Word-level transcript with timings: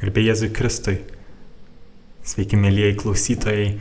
Garbė 0.00 0.22
Jėzui 0.24 0.48
Kristui. 0.56 0.94
Sveiki, 2.24 2.56
mėlyjei 2.56 2.94
klausytojai. 2.96 3.74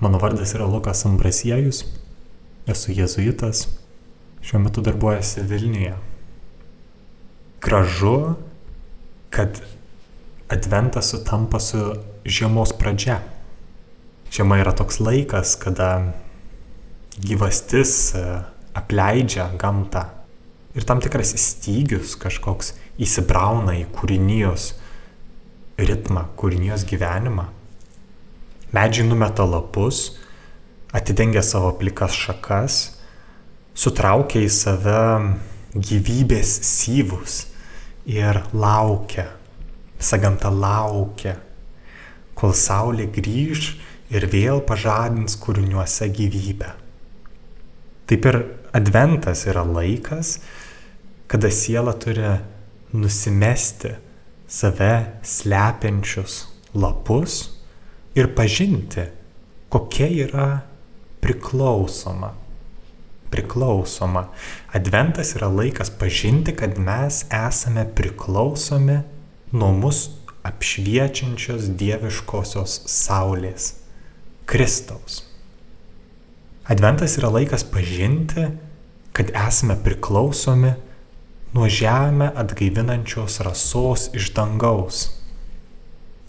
Mano 0.00 0.16
vardas 0.22 0.54
yra 0.56 0.64
Lukas 0.64 1.02
Ambrasiejus. 1.04 1.82
Esu 2.72 2.94
jėzuitas. 2.96 3.66
Šiuo 4.40 4.62
metu 4.64 4.80
darbuojasi 4.86 5.44
Vilniuje. 5.50 5.92
Gražu, 7.60 8.14
kad 9.28 9.60
adventas 10.48 11.12
sutampa 11.12 11.60
su 11.60 11.84
žiemos 12.24 12.72
pradžia. 12.80 13.20
Žiema 14.32 14.62
yra 14.62 14.72
toks 14.72 15.02
laikas, 15.04 15.52
kada 15.60 16.14
gyvastis 17.20 18.14
e, 18.16 18.24
apleidžia 18.72 19.50
gamtą. 19.60 20.17
Ir 20.78 20.84
tam 20.86 21.00
tikras 21.02 21.32
stygius 21.42 22.12
kažkoks 22.22 22.76
įsibrauna 23.02 23.74
į 23.80 23.88
kūrinijos 23.96 24.76
ritmą, 25.78 26.28
kūrinijos 26.38 26.84
gyvenimą. 26.86 27.48
Medžiai 28.70 29.08
numeta 29.08 29.42
lapus, 29.42 30.18
atidengia 30.94 31.42
savo 31.42 31.72
plikas 31.80 32.14
šakas, 32.14 32.76
sutraukia 33.74 34.44
į 34.44 34.52
save 34.54 35.02
gyvybės 35.74 36.52
syvus 36.68 37.40
ir 38.06 38.38
laukia, 38.54 39.26
visa 39.98 40.20
gamta 40.22 40.52
laukia, 40.54 41.34
kol 42.38 42.54
saulė 42.54 43.08
grįž 43.18 43.72
ir 44.14 44.28
vėl 44.30 44.62
pažadins 44.62 45.34
kūriniuose 45.42 46.06
gyvybę. 46.14 46.70
Taip 48.08 48.30
ir 48.30 48.40
adventas 48.72 49.42
yra 49.50 49.66
laikas, 49.66 50.38
kada 51.28 51.50
siela 51.50 51.92
turi 51.92 52.38
nusimesti 52.92 53.88
save 54.48 55.20
slepiančius 55.22 56.46
lapus 56.74 57.50
ir 58.14 58.34
pažinti, 58.34 59.04
kokia 59.68 60.08
yra 60.24 60.48
priklausoma. 61.20 62.32
Priklausoma. 63.28 64.28
Adventas 64.72 65.34
yra 65.36 65.50
laikas 65.52 65.90
pažinti, 65.90 66.54
kad 66.56 66.78
mes 66.80 67.26
esame 67.28 67.84
priklausomi 67.94 69.02
nuo 69.52 69.72
mus 69.76 70.08
apšviečiančios 70.48 71.68
dieviškosios 71.76 72.80
saulės- 72.88 73.74
Kristaus. 74.48 75.22
Adventas 76.64 77.18
yra 77.20 77.28
laikas 77.28 77.64
pažinti, 77.64 78.48
kad 79.12 79.30
esame 79.46 79.76
priklausomi 79.84 80.72
nuo 81.58 81.66
žemę 81.68 82.30
atgaivinančios 82.38 83.40
rasos 83.42 84.10
iš 84.14 84.30
dangaus, 84.34 85.08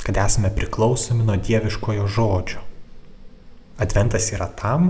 kad 0.02 0.18
esame 0.18 0.50
priklausomi 0.56 1.22
nuo 1.24 1.36
dieviškojo 1.38 2.08
žodžio. 2.10 2.64
Adventas 3.78 4.32
yra 4.34 4.48
tam, 4.58 4.90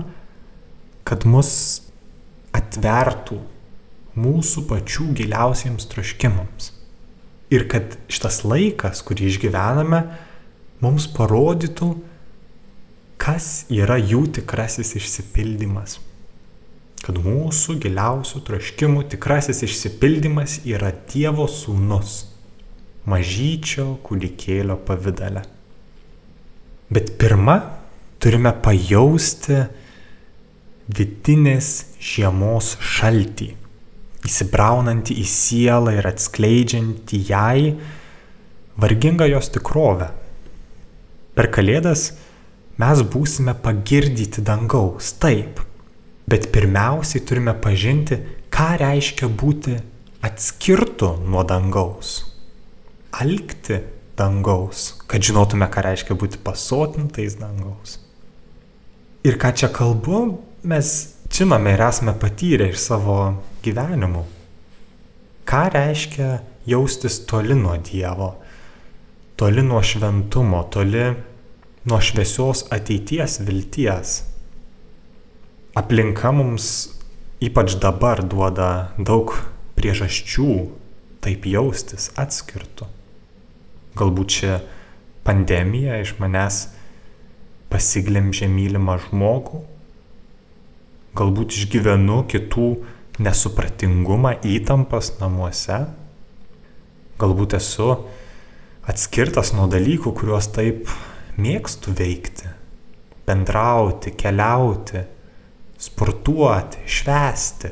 kad 1.04 1.28
mus 1.28 1.52
atvertų 2.56 3.36
mūsų 4.16 4.64
pačių 4.72 5.12
giliausiems 5.20 5.90
troškimams. 5.92 6.72
Ir 7.52 7.68
kad 7.68 7.98
šitas 8.08 8.40
laikas, 8.48 9.04
kurį 9.04 9.28
išgyvename, 9.34 10.06
mums 10.80 11.10
parodytų, 11.12 11.94
kas 13.20 13.66
yra 13.68 14.00
jų 14.00 14.30
tikrasis 14.40 14.96
išsipildymas 14.96 16.00
kad 17.04 17.20
mūsų 17.24 17.78
giliausių 17.80 18.42
troškimų 18.44 19.06
tikrasis 19.14 19.62
išsipildymas 19.64 20.60
yra 20.68 20.92
Dievo 21.10 21.46
sūnus, 21.48 22.26
mažyčio 23.08 23.94
kūdikėlio 24.04 24.76
pavydale. 24.86 25.46
Bet 26.92 27.14
pirmą 27.20 27.56
turime 28.20 28.52
pajausti 28.64 29.62
vidinės 30.90 31.70
žiemos 32.02 32.74
šaltį, 32.82 33.52
įsibraunantį 34.26 35.16
į 35.22 35.26
sielą 35.30 35.94
ir 35.96 36.08
atskleidžiantį 36.10 37.22
jai 37.30 37.72
vargingą 38.80 39.30
jos 39.30 39.48
tikrovę. 39.54 40.10
Per 41.38 41.48
kalėdas 41.54 42.10
mes 42.80 43.02
būsime 43.12 43.54
pagirdyti 43.64 44.42
dangaus, 44.44 45.14
taip, 45.22 45.62
Bet 46.30 46.50
pirmiausiai 46.54 47.24
turime 47.26 47.56
pažinti, 47.58 48.20
ką 48.54 48.68
reiškia 48.78 49.26
būti 49.26 49.74
atskirtu 50.22 51.16
nuo 51.26 51.42
dangaus. 51.42 52.20
Alkti 53.18 53.80
dangaus, 54.18 54.92
kad 55.10 55.24
žinotume, 55.26 55.66
ką 55.66 55.82
reiškia 55.88 56.14
būti 56.14 56.38
pasotintais 56.44 57.34
dangaus. 57.40 57.98
Ir 59.26 59.40
ką 59.42 59.50
čia 59.58 59.72
kalbu, 59.74 60.20
mes 60.70 60.92
žinome 61.34 61.74
ir 61.74 61.82
esame 61.88 62.14
patyrę 62.14 62.70
iš 62.70 62.78
savo 62.84 63.18
gyvenimų. 63.64 64.22
Ką 65.50 65.64
reiškia 65.74 66.30
jaustis 66.70 67.24
toli 67.26 67.58
nuo 67.58 67.74
Dievo, 67.82 68.36
toli 69.34 69.66
nuo 69.66 69.82
šventumo, 69.82 70.62
toli 70.70 71.08
nuo 71.90 71.98
šviesios 71.98 72.68
ateities 72.70 73.40
vilties 73.42 74.18
aplinka 75.74 76.32
mums 76.34 76.90
ypač 77.40 77.76
dabar 77.80 78.20
duoda 78.26 78.92
daug 78.98 79.32
priežasčių 79.78 80.52
taip 81.24 81.46
jaustis 81.48 82.10
atskirtų. 82.18 82.88
Galbūt 83.96 84.34
čia 84.34 84.60
pandemija 85.24 86.00
iš 86.02 86.16
manęs 86.20 86.66
pasiglemžė 87.70 88.48
mylimą 88.50 88.96
žmogų, 89.06 89.62
galbūt 91.16 91.54
išgyvenu 91.54 92.22
kitų 92.30 92.68
nesupratingumą, 93.20 94.34
įtampas 94.46 95.14
namuose, 95.20 95.84
galbūt 97.20 97.56
esu 97.60 97.92
atskirtas 98.90 99.52
nuo 99.54 99.68
dalykų, 99.70 100.12
kuriuos 100.18 100.50
taip 100.54 100.90
mėgstu 101.40 101.94
veikti, 101.96 102.50
bendrauti, 103.28 104.14
keliauti, 104.18 105.04
sportuoti, 105.80 106.78
švęsti. 106.86 107.68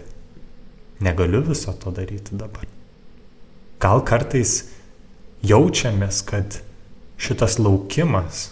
Negaliu 1.01 1.43
viso 1.47 1.73
to 1.73 1.93
daryti 1.95 2.37
dabar. 2.37 2.65
Gal 3.79 4.03
kartais 4.03 4.65
jaučiamės, 5.47 6.23
kad 6.27 6.59
šitas 7.21 7.59
laukimas 7.63 8.49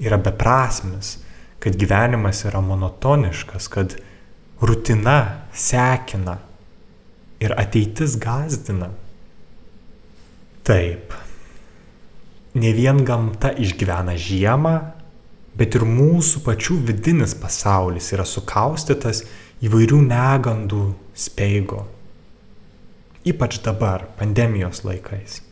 yra 0.00 0.18
beprasmis, 0.18 1.18
kad 1.60 1.76
gyvenimas 1.78 2.42
yra 2.48 2.62
monotoniškas, 2.64 3.68
kad 3.70 3.94
rutina 4.60 5.44
sekina 5.52 6.38
ir 7.40 7.54
ateitis 7.56 8.16
gazdina. 8.20 8.90
Taip. 10.66 11.14
Ne 12.54 12.72
vien 12.74 13.04
gamta 13.06 13.52
išgyvena 13.54 14.16
žiemą, 14.18 14.74
bet 15.60 15.76
ir 15.76 15.84
mūsų 15.84 16.40
pačių 16.46 16.78
vidinis 16.88 17.34
pasaulis 17.36 18.06
yra 18.14 18.24
sukaustytas 18.24 19.26
įvairių 19.60 19.98
negandų 20.06 20.84
speigo. 21.12 21.82
Ypač 23.28 23.58
dabar, 23.60 24.06
pandemijos 24.16 24.80
laikais. 24.88 25.42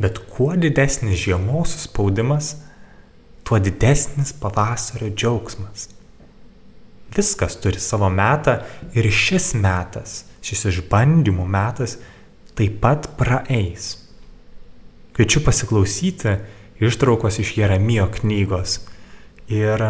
Bet 0.00 0.22
kuo 0.32 0.54
didesnis 0.56 1.20
žiemos 1.20 1.74
spaudimas, 1.82 2.54
tuo 3.44 3.60
didesnis 3.60 4.32
pavasario 4.40 5.10
džiaugsmas. 5.12 5.90
Viskas 7.14 7.58
turi 7.60 7.82
savo 7.84 8.08
metą 8.08 8.56
ir 8.96 9.10
šis 9.12 9.52
metas, 9.60 10.24
šis 10.40 10.64
išbandymų 10.72 11.44
metas 11.44 11.98
taip 12.56 12.80
pat 12.80 13.12
praeis. 13.20 13.98
Kviečiu 15.14 15.44
pasiklausyti 15.44 16.38
ištraukos 16.80 17.36
iš 17.44 17.52
Jeremijo 17.60 18.08
knygos 18.16 18.80
ir 19.50 19.82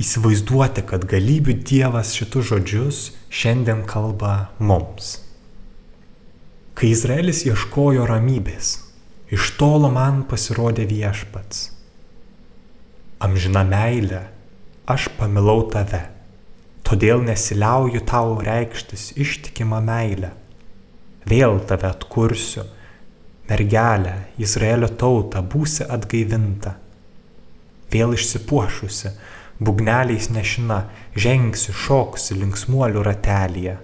įsivaizduoti, 0.00 0.84
kad 0.88 1.06
galybių 1.08 1.58
Dievas 1.66 2.14
šitus 2.16 2.50
žodžius 2.50 3.00
šiandien 3.32 3.84
kalba 3.88 4.50
mums. 4.58 5.16
Kai 6.76 6.92
Izraelis 6.92 7.44
ieškojo 7.48 8.04
ramybės, 8.08 8.76
iš 9.32 9.54
tolo 9.56 9.88
man 9.92 10.24
pasirodė 10.28 10.84
viešpats. 10.90 11.70
Amžina 13.24 13.62
meilė, 13.64 14.26
aš 14.84 15.08
pamilau 15.16 15.62
tave, 15.72 16.02
todėl 16.84 17.24
nesiliauju 17.24 18.04
tau 18.04 18.36
reikštis 18.44 19.14
ištikimą 19.16 19.80
meilę. 19.80 20.34
Vėl 21.26 21.56
tave 21.66 21.88
atkursiu 21.88 22.66
mergelę, 23.48 24.14
Izraelio 24.38 24.88
tautą, 25.00 25.42
būsi 25.42 25.86
atgaivinta. 25.88 26.76
Vėl 27.92 28.16
išsipuošusi, 28.16 29.12
bugneliais 29.60 30.30
nešina, 30.34 30.86
žengsi, 31.16 31.72
šoksi 31.72 32.36
linksmuolių 32.40 33.04
ratelėje. 33.06 33.76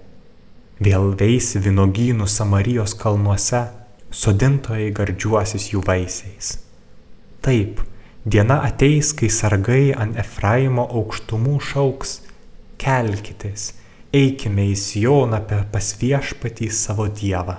Vėl 0.83 1.13
veisi 1.19 1.61
vinogynų 1.63 2.27
Samarijos 2.27 2.97
kalnuose, 2.99 3.63
sodintojai 4.11 4.91
gardžiuosis 4.97 5.71
jų 5.73 5.83
vaisiais. 5.87 6.57
Taip, 7.43 7.81
diena 8.25 8.61
ateis, 8.67 9.13
kai 9.15 9.31
sargai 9.31 9.93
ant 9.95 10.19
Efraimo 10.19 10.85
aukštumų 10.91 11.61
šauks, 11.71 12.17
kelkitės, 12.83 13.73
eikime 14.13 14.67
į 14.73 14.75
Sioną 14.77 15.41
pas 15.47 15.93
viešpatį 16.01 16.69
savo 16.75 17.07
Dievą. 17.09 17.57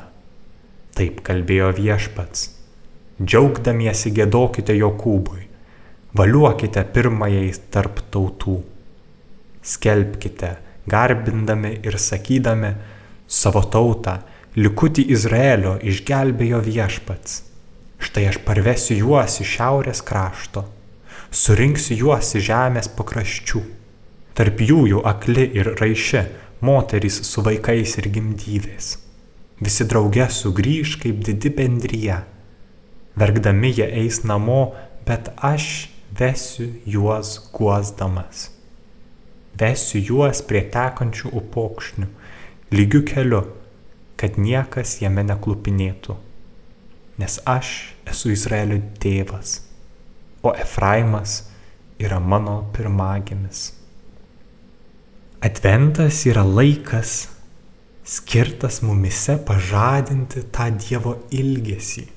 Taip 0.93 1.23
kalbėjo 1.25 1.71
viešpats. 1.79 2.51
Džiaugdamiesi 3.23 4.11
gėdokite 4.13 4.75
Jokūbui, 4.77 5.47
valiuokite 6.17 6.83
pirmajai 6.93 7.49
tarp 7.73 8.01
tautų. 8.13 8.59
Skelbkite, 9.63 10.51
garbindami 10.89 11.77
ir 11.81 11.97
sakydami 11.97 12.73
savo 13.27 13.63
tautą, 13.63 14.19
likutį 14.59 15.07
Izraelio 15.15 15.77
išgelbėjo 15.81 16.59
viešpats. 16.67 17.41
Štai 18.03 18.27
aš 18.29 18.41
parvesiu 18.45 18.97
juos 18.99 19.39
iš 19.41 19.55
šiaurės 19.57 20.03
krašto, 20.05 20.65
surinksiu 21.31 21.95
juos 22.01 22.33
iš 22.35 22.49
žemės 22.49 22.91
pakraščių. 22.97 23.61
Tarp 24.37 24.61
jų 24.65 24.81
jų 24.91 25.01
akli 25.07 25.45
ir 25.55 25.71
raiši, 25.79 26.25
moterys 26.63 27.21
su 27.27 27.41
vaikais 27.45 27.95
ir 28.01 28.09
gimdyvės. 28.13 28.97
Visi 29.63 29.87
drauge 29.87 30.27
sugrįž 30.33 30.97
kaip 31.01 31.23
didi 31.23 31.49
bendryje. 31.53 32.19
Verkdami 33.15 33.71
jie 33.77 33.87
eis 34.03 34.23
namo, 34.27 34.73
bet 35.07 35.29
aš 35.37 35.92
vesiu 36.19 36.71
juos 36.85 37.37
guosdamas 37.53 38.53
vesiu 39.59 40.01
juos 40.01 40.41
prie 40.45 40.63
tekančių 40.73 41.31
upokšnių, 41.39 42.07
lygių 42.73 43.01
keliu, 43.09 43.41
kad 44.17 44.37
niekas 44.41 44.97
jame 45.03 45.25
neklupinėtų. 45.27 46.17
Nes 47.21 47.37
aš 47.45 47.93
esu 48.09 48.33
Izraelio 48.33 48.79
tėvas, 49.01 49.61
o 50.41 50.53
Efraimas 50.57 51.43
yra 52.01 52.17
mano 52.19 52.63
pirmagimis. 52.73 53.71
Adventas 55.43 56.23
yra 56.25 56.41
laikas 56.47 57.27
skirtas 58.07 58.81
mumise 58.83 59.37
pažadinti 59.47 60.41
tą 60.55 60.69
Dievo 60.75 61.17
ilgesį, 61.31 62.07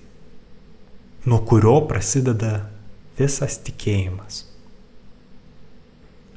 nuo 1.26 1.42
kurio 1.46 1.80
prasideda 1.90 2.54
visas 3.18 3.58
tikėjimas. 3.66 4.44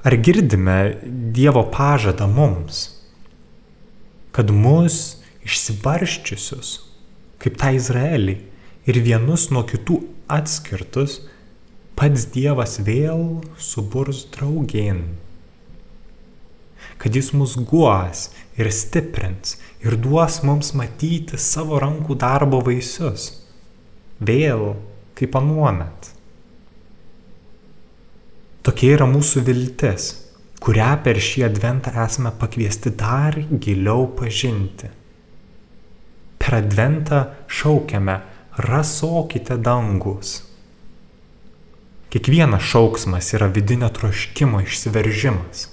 Ar 0.03 0.15
girdime 0.15 0.95
Dievo 1.35 1.65
pažadą 1.73 2.27
mums, 2.31 2.85
kad 4.31 4.51
mus 4.55 5.19
išsibarščiusius, 5.43 6.69
kaip 7.43 7.57
tą 7.59 7.73
Izraelį, 7.75 8.37
ir 8.89 8.99
vienus 9.03 9.49
nuo 9.51 9.65
kitų 9.67 9.99
atskirtus, 10.31 11.19
pats 11.99 12.29
Dievas 12.31 12.77
vėl 12.85 13.41
suburs 13.59 14.23
draugien. 14.33 15.03
Kad 16.99 17.15
jis 17.15 17.33
mus 17.35 17.57
guos 17.59 18.29
ir 18.59 18.71
stiprins 18.75 19.57
ir 19.83 19.95
duos 19.99 20.39
mums 20.47 20.71
matyti 20.79 21.39
savo 21.39 21.79
rankų 21.83 22.15
darbo 22.19 22.61
vaisius. 22.63 23.33
Vėl 24.19 24.73
kaip 25.19 25.35
anuomet. 25.39 26.13
Tokia 28.69 28.99
yra 28.99 29.05
mūsų 29.09 29.41
viltis, 29.47 30.03
kurią 30.61 30.91
per 31.01 31.17
šį 31.25 31.41
adventą 31.47 31.89
esame 32.03 32.29
pakviesti 32.37 32.91
dar 32.93 33.33
giliau 33.63 34.03
pažinti. 34.13 34.91
Per 36.37 36.57
adventą 36.59 37.23
šaukiame, 37.49 38.19
rasokite 38.67 39.57
dangus. 39.57 40.35
Kiekvienas 42.13 42.69
šauksmas 42.69 43.31
yra 43.39 43.49
vidinio 43.57 43.89
troškimo 43.89 44.61
išsiveržimas. 44.61 45.65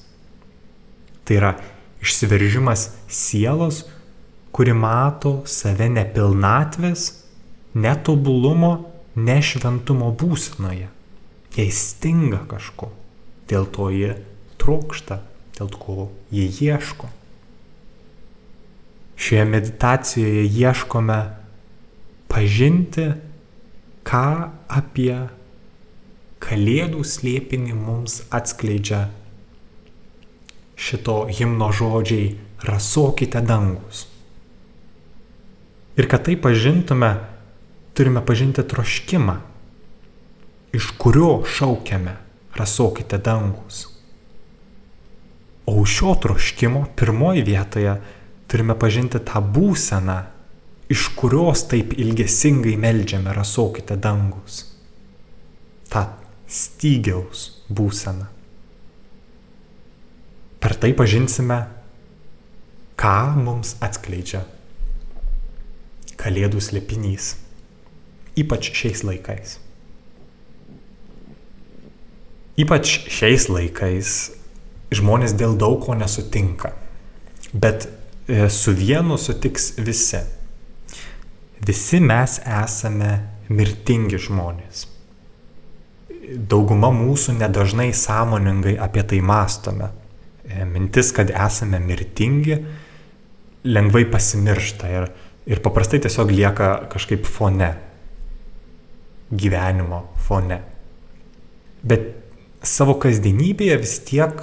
Tai 1.28 1.40
yra 1.42 1.52
išsiveržimas 2.00 2.88
sielos, 3.12 3.84
kuri 4.56 4.72
mato 4.72 5.42
save 5.44 5.92
nepilnatvės, 6.00 7.10
netobulumo, 7.76 8.76
nešventumo 9.20 10.14
būsenoje 10.16 10.95
jai 11.56 11.70
stinga 11.72 12.44
kažko, 12.50 12.90
dėl 13.48 13.68
to 13.72 13.88
jie 13.94 14.16
trokšta, 14.60 15.22
dėl 15.56 15.70
ko 15.72 16.10
jie 16.30 16.46
ieško. 16.48 17.08
Šioje 19.16 19.44
meditacijoje 19.48 20.44
ieškome 20.44 21.20
pažinti, 22.28 23.14
ką 24.04 24.26
apie 24.68 25.24
Kalėdų 26.46 27.00
slėpinį 27.00 27.72
mums 27.74 28.20
atskleidžia 28.30 29.06
šito 30.76 31.24
himno 31.32 31.70
žodžiai 31.72 32.36
rasokite 32.68 33.40
dangus. 33.40 34.04
Ir 35.96 36.06
kad 36.12 36.26
tai 36.28 36.36
pažintume, 36.36 37.08
turime 37.96 38.20
pažinti 38.20 38.62
troškimą 38.68 39.38
iš 40.72 40.90
kurio 40.98 41.44
šaukiame, 41.46 42.16
rasokite 42.56 43.18
dangus. 43.18 43.86
O 45.66 45.80
už 45.82 45.90
šio 45.90 46.14
troškimo 46.22 46.86
pirmoji 46.96 47.42
vietoje 47.42 47.96
turime 48.46 48.78
pažinti 48.78 49.18
tą 49.18 49.42
būseną, 49.42 50.18
iš 50.88 51.08
kurios 51.18 51.66
taip 51.70 51.96
ilgesingai 51.98 52.76
melžiame, 52.78 53.34
rasokite 53.34 53.96
dangus. 53.98 54.62
Ta 55.90 56.06
stygiaus 56.46 57.66
būseną. 57.68 58.30
Per 60.62 60.74
tai 60.82 60.92
pažinsime, 60.96 61.64
ką 62.96 63.18
mums 63.38 63.76
atskleidžia 63.84 64.46
Kalėdų 66.16 66.62
slėpinys, 66.64 67.34
ypač 68.40 68.70
šiais 68.72 69.02
laikais. 69.04 69.58
Ypač 72.56 73.02
šiais 73.12 73.50
laikais 73.52 74.10
žmonės 74.94 75.34
dėl 75.36 75.58
daug 75.60 75.82
ko 75.84 75.96
nesutinka. 75.98 76.72
Bet 77.52 77.84
e, 77.84 78.48
su 78.48 78.72
vienu 78.72 79.18
sutiks 79.20 79.74
visi. 79.76 80.22
Visi 81.66 82.00
mes 82.00 82.38
esame 82.40 83.10
mirtingi 83.52 84.20
žmonės. 84.24 84.86
Dauguma 86.48 86.88
mūsų 86.96 87.36
nedažnai 87.42 87.90
sąmoningai 87.94 88.78
apie 88.82 89.04
tai 89.04 89.20
mastome. 89.20 89.92
E, 90.48 90.64
mintis, 90.64 91.12
kad 91.12 91.28
esame 91.30 91.82
mirtingi, 91.84 92.56
lengvai 93.68 94.06
pasimiršta 94.08 94.96
ir, 94.96 95.10
ir 95.44 95.60
paprastai 95.60 96.00
tiesiog 96.06 96.32
lieka 96.32 96.74
kažkaip 96.92 97.28
fone. 97.28 97.74
Gyvenimo 99.28 100.06
fone. 100.24 100.62
Bet 101.86 102.14
savo 102.66 102.96
kasdienybėje 103.00 103.78
vis 103.80 103.96
tiek 104.06 104.42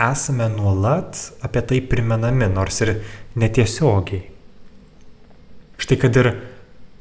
esame 0.00 0.48
nuolat 0.52 1.18
apie 1.44 1.62
tai 1.68 1.80
primenami, 1.88 2.48
nors 2.52 2.80
ir 2.84 2.96
netiesiogiai. 3.40 4.24
Štai 5.80 5.98
kad 6.00 6.16
ir 6.20 6.30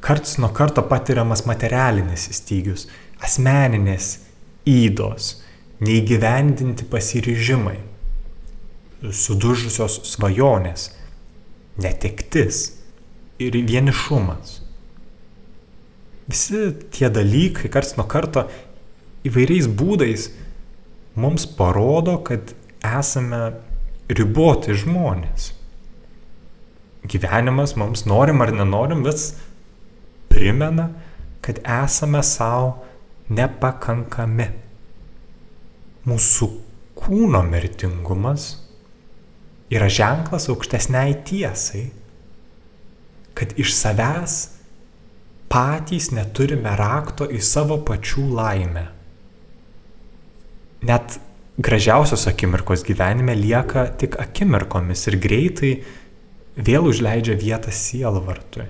karts 0.04 0.38
nuo 0.42 0.50
karto 0.56 0.84
patiriamas 0.88 1.46
materialinis 1.50 2.28
stygius, 2.36 2.88
asmeninės 3.24 4.18
įdos, 4.68 5.38
neįgyvendinti 5.84 6.88
pasiryžimai, 6.92 7.78
sudužusios 9.12 10.00
svajonės, 10.14 10.92
netektis 11.84 12.66
ir 13.42 13.58
vienišumas. 13.68 14.62
Visi 16.30 16.70
tie 16.96 17.10
dalykai 17.12 17.72
karts 17.72 17.98
nuo 17.98 18.08
karto 18.08 18.46
įvairiais 19.28 19.68
būdais 19.68 20.30
mums 21.16 21.46
parodo, 21.58 22.18
kad 22.26 22.54
esame 22.84 23.42
riboti 24.10 24.76
žmonės. 24.78 25.52
Gyvenimas 27.10 27.76
mums 27.80 28.06
norim 28.08 28.42
ar 28.44 28.54
nenorim 28.56 29.04
vis 29.06 29.34
primena, 30.32 30.90
kad 31.44 31.60
esame 31.68 32.24
savo 32.24 32.86
nepakankami. 33.30 34.50
Mūsų 36.08 36.50
kūno 37.00 37.44
mirtingumas 37.48 38.48
yra 39.72 39.88
ženklas 39.92 40.50
aukštesniai 40.52 41.16
tiesai, 41.28 41.86
kad 43.34 43.56
iš 43.60 43.72
savęs 43.76 44.40
patys 45.52 46.12
neturime 46.16 46.74
rakto 46.80 47.28
į 47.30 47.40
savo 47.44 47.80
pačių 47.86 48.26
laimę 48.36 48.88
net 50.84 51.20
gražiausios 51.58 52.28
akimirkos 52.28 52.84
gyvenime 52.88 53.36
lieka 53.38 53.88
tik 53.98 54.18
akimirkomis 54.22 55.08
ir 55.12 55.20
greitai 55.22 55.74
vėl 56.58 56.90
užleidžia 56.90 57.38
vietą 57.40 57.72
sielvartui. 57.72 58.70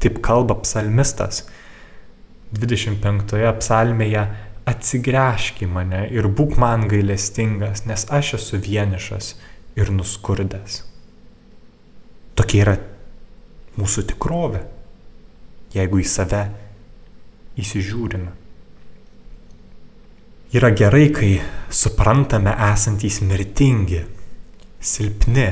kaip 0.00 0.20
kalba 0.22 0.54
psalmistas. 0.60 1.46
25 2.52 3.32
psalmėje 3.58 4.22
atsigręžk 4.70 5.64
į 5.64 5.68
mane 5.70 6.02
ir 6.14 6.28
būk 6.28 6.54
man 6.62 6.86
gailestingas, 6.90 7.84
nes 7.86 8.06
aš 8.10 8.34
esu 8.38 8.60
vienišas 8.62 9.34
ir 9.78 9.90
nuskurdęs. 9.90 10.84
Tokia 12.38 12.62
yra 12.62 12.76
mūsų 13.80 14.06
tikrovė, 14.12 14.62
jeigu 15.74 16.02
į 16.02 16.06
save 16.06 16.42
įsižiūrime. 17.58 18.30
Yra 20.54 20.70
gerai, 20.70 21.08
kai 21.10 21.40
suprantame 21.74 22.52
esantys 22.68 23.18
mirtingi, 23.18 23.98
silpni, 24.78 25.46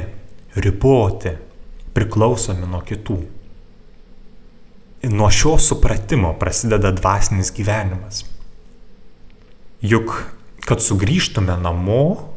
riboti, 0.54 1.32
priklausomi 1.96 2.68
nuo 2.70 2.78
kitų. 2.86 3.16
Nuo 5.10 5.30
šio 5.34 5.56
supratimo 5.58 6.30
prasideda 6.38 6.92
dvasinis 6.94 7.50
gyvenimas. 7.56 8.22
Juk, 9.82 10.14
kad 10.62 10.78
sugrįžtume 10.78 11.56
namo, 11.58 12.30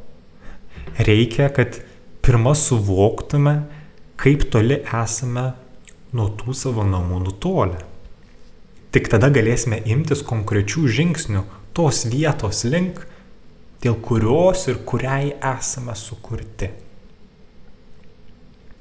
reikia, 0.97 1.51
kad 1.53 1.77
pirmą 2.25 2.55
suvoktume, 2.57 3.53
kaip 4.17 4.47
toli 4.49 4.81
esame 4.81 5.51
nuo 6.17 6.31
tų 6.41 6.57
savo 6.57 6.89
namų 6.89 7.21
nutolę. 7.27 7.85
Tik 8.89 9.13
tada 9.13 9.29
galėsime 9.29 9.77
imtis 9.85 10.25
konkrečių 10.25 10.87
žingsnių 10.97 11.45
tos 11.77 12.05
vietos 12.09 12.63
link, 12.65 13.03
dėl 13.83 13.99
kurios 14.01 14.65
ir 14.71 14.81
kuriai 14.89 15.35
esame 15.53 15.93
sukurti. 15.97 16.71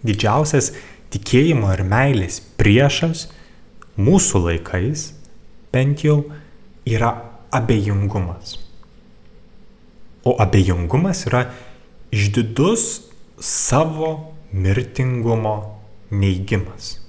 Didžiausias 0.07 0.73
tikėjimo 1.13 1.73
ir 1.75 1.83
meilės 1.89 2.41
priešas 2.57 3.27
mūsų 4.01 4.43
laikais 4.49 5.11
bent 5.75 6.05
jau 6.07 6.23
yra 6.89 7.13
abejingumas. 7.55 8.57
O 10.27 10.37
abejingumas 10.43 11.27
yra 11.29 11.47
išdidus 12.15 12.87
savo 13.41 14.13
mirtingumo 14.53 15.57
neigimas. 16.11 17.06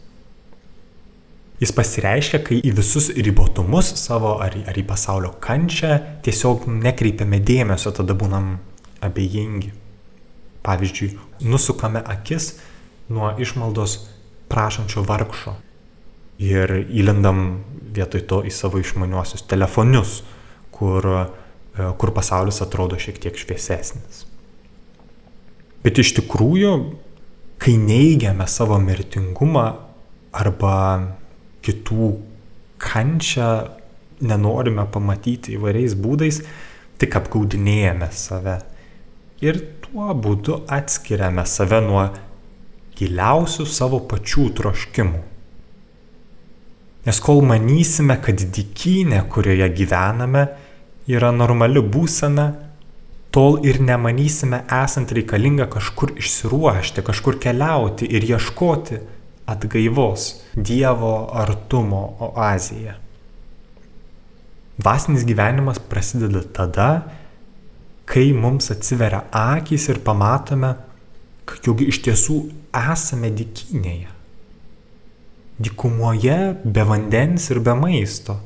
Jis 1.57 1.73
pasireiškia, 1.73 2.39
kai 2.45 2.59
į 2.61 2.71
visus 2.77 3.09
ribotumus 3.17 3.89
savo 3.97 4.35
ar, 4.43 4.53
ar 4.69 4.77
į 4.77 4.83
pasaulio 4.85 5.31
kančią 5.41 5.95
tiesiog 6.25 6.67
nekreipiame 6.69 7.39
dėmesio, 7.41 7.93
tada 7.97 8.13
būnam 8.13 8.59
abejingi. 9.01 9.71
Pavyzdžiui, 10.67 11.15
nusukame 11.49 12.03
akis 12.05 12.51
nuo 13.09 13.31
išmaldos 13.41 13.97
prašančio 14.51 15.01
vargšo 15.07 15.55
ir 16.37 16.75
įlendam 16.93 17.63
vietoj 17.97 18.25
to 18.29 18.41
į 18.45 18.53
savo 18.53 18.77
išmaniuosius 18.81 19.47
telefonius, 19.49 20.21
kur, 20.71 21.05
e, 21.09 21.89
kur 21.97 22.13
pasaulis 22.13 22.61
atrodo 22.61 22.99
šiek 23.01 23.17
tiek 23.23 23.37
šviesesnis. 23.37 24.25
Bet 25.81 25.97
iš 25.97 26.13
tikrųjų, 26.19 26.73
kai 27.57 27.77
neigiame 27.81 28.45
savo 28.45 28.77
mirtingumą 28.81 29.71
arba 30.37 30.75
kitų 31.67 32.09
kančią 32.81 33.51
nenorime 34.25 34.87
pamatyti 34.93 35.55
įvairiais 35.57 35.95
būdais, 35.99 36.41
tik 36.97 37.17
apgaudinėjame 37.19 38.09
save. 38.13 38.59
Ir 39.45 39.59
tuo 39.83 40.09
būdu 40.17 40.63
atskiriame 40.73 41.45
save 41.45 41.81
nuo 41.85 42.07
giliausių 42.97 43.65
savo 43.69 44.01
pačių 44.09 44.47
troškimų. 44.57 45.19
Nes 47.07 47.19
kol 47.23 47.43
manysime, 47.45 48.17
kad 48.19 48.41
dikynė, 48.41 49.21
kurioje 49.31 49.69
gyvename, 49.77 50.47
yra 51.07 51.29
normali 51.31 51.79
būsena, 51.79 52.47
tol 53.31 53.61
ir 53.63 53.77
nemanysime 53.83 54.63
esant 54.81 55.13
reikalinga 55.15 55.69
kažkur 55.71 56.15
išsiruošti, 56.19 57.05
kažkur 57.05 57.37
keliauti 57.43 58.09
ir 58.09 58.25
ieškoti 58.27 58.99
atgaivos, 59.47 60.41
Dievo 60.55 61.29
artumo 61.31 62.01
oazėje. 62.27 62.97
Dvasinis 64.77 65.23
gyvenimas 65.25 65.79
prasideda 65.89 66.43
tada, 66.53 66.89
kai 68.05 68.29
mums 68.35 68.69
atsiveria 68.73 69.23
akis 69.31 69.87
ir 69.89 70.03
pamatome, 70.05 70.75
jog 71.65 71.81
iš 71.81 72.01
tiesų 72.05 72.37
esame 72.75 73.31
dikinėje. 73.33 74.11
Dikumoje 75.57 76.37
be 76.63 76.83
vandens 76.85 77.47
ir 77.49 77.63
be 77.65 77.73
maisto. 77.73 78.37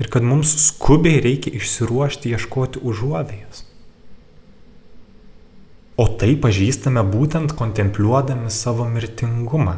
Ir 0.00 0.08
kad 0.10 0.24
mums 0.24 0.54
skubiai 0.64 1.20
reikia 1.20 1.52
išsiruošti 1.58 2.32
ieškoti 2.32 2.80
užuovėjos. 2.80 3.66
O 6.00 6.06
tai 6.16 6.32
pažįstame 6.40 7.04
būtent 7.04 7.52
kontempliuodami 7.58 8.48
savo 8.50 8.88
mirtingumą 8.88 9.76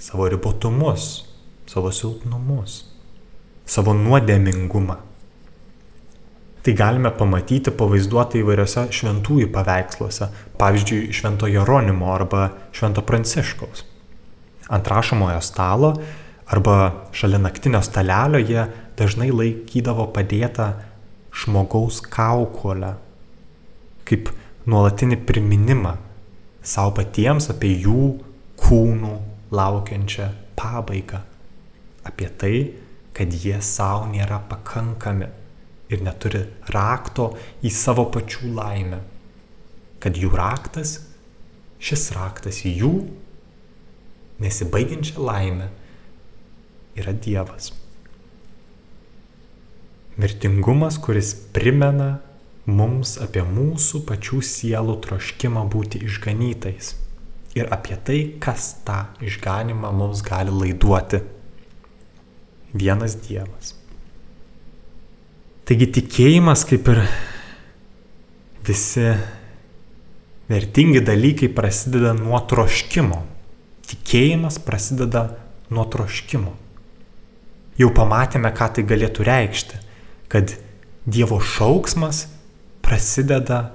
savo 0.00 0.28
ribotumus, 0.28 1.26
savo 1.68 1.92
silpnumus, 1.92 2.80
savo 3.68 3.92
nuodėmingumą. 3.94 4.96
Tai 6.60 6.72
galime 6.76 7.12
pamatyti 7.16 7.72
pavaizduotą 7.72 8.40
įvairiose 8.40 8.86
šventųjų 8.92 9.48
paveiksluose, 9.52 10.28
pavyzdžiui, 10.60 11.12
Švento 11.16 11.48
Jeronimo 11.48 12.10
arba 12.12 12.50
Švento 12.76 13.04
Pranciškaus. 13.04 13.86
Ant 14.70 14.88
rašomojo 14.88 15.40
stalo 15.44 15.94
arba 16.50 17.06
šalia 17.16 17.40
naktinio 17.40 17.80
stalelio 17.84 18.42
jie 18.42 18.66
dažnai 18.98 19.30
laikydavo 19.32 20.10
padėtą 20.12 20.74
žmogaus 21.32 22.02
kaukolę, 22.04 22.96
kaip 24.04 24.32
nuolatinį 24.68 25.20
priminimą 25.28 25.96
savo 26.60 26.92
patiems 27.00 27.48
apie 27.52 27.72
jų 27.80 28.14
kūnų 28.60 29.16
laukiančią 29.50 30.28
pabaigą. 30.56 31.20
Apie 32.04 32.28
tai, 32.28 32.72
kad 33.12 33.32
jie 33.34 33.58
savo 33.62 34.06
nėra 34.10 34.40
pakankami 34.48 35.28
ir 35.90 36.02
neturi 36.06 36.44
rakto 36.70 37.32
į 37.66 37.72
savo 37.74 38.06
pačių 38.14 38.52
laimę. 38.54 39.00
Kad 40.00 40.16
jų 40.16 40.30
raktas, 40.32 40.94
šis 41.82 42.10
raktas 42.16 42.62
į 42.64 42.76
jų 42.80 42.94
nesibaigiančią 44.40 45.20
laimę 45.20 45.68
yra 46.96 47.12
Dievas. 47.12 47.72
Mirtingumas, 50.20 50.96
kuris 51.00 51.34
primena 51.54 52.20
mums 52.68 53.16
apie 53.20 53.42
mūsų 53.44 54.04
pačių 54.08 54.40
sielų 54.44 54.98
troškimą 55.04 55.64
būti 55.72 56.02
išganytais 56.06 56.94
ir 57.60 57.68
apie 57.74 57.96
tai, 58.04 58.20
kas 58.42 58.72
tą 58.86 59.04
išganimą 59.24 59.92
mums 59.96 60.22
gali 60.26 60.52
laiduoti. 60.54 61.20
Vienas 62.70 63.16
Dievas. 63.24 63.74
Taigi 65.66 65.86
tikėjimas 65.98 66.64
kaip 66.66 66.88
ir 66.90 67.02
visi 68.66 69.06
vertingi 70.50 71.02
dalykai 71.06 71.50
prasideda 71.54 72.14
nuo 72.18 72.40
troškimo. 72.50 73.20
Tikėjimas 73.90 74.58
prasideda 74.62 75.28
nuo 75.70 75.86
troškimo. 75.90 76.54
Jau 77.78 77.90
pamatėme, 77.94 78.50
ką 78.54 78.66
tai 78.76 78.84
galėtų 78.86 79.26
reikšti, 79.26 79.78
kad 80.30 80.56
Dievo 81.10 81.38
šauksmas 81.40 82.26
prasideda 82.84 83.70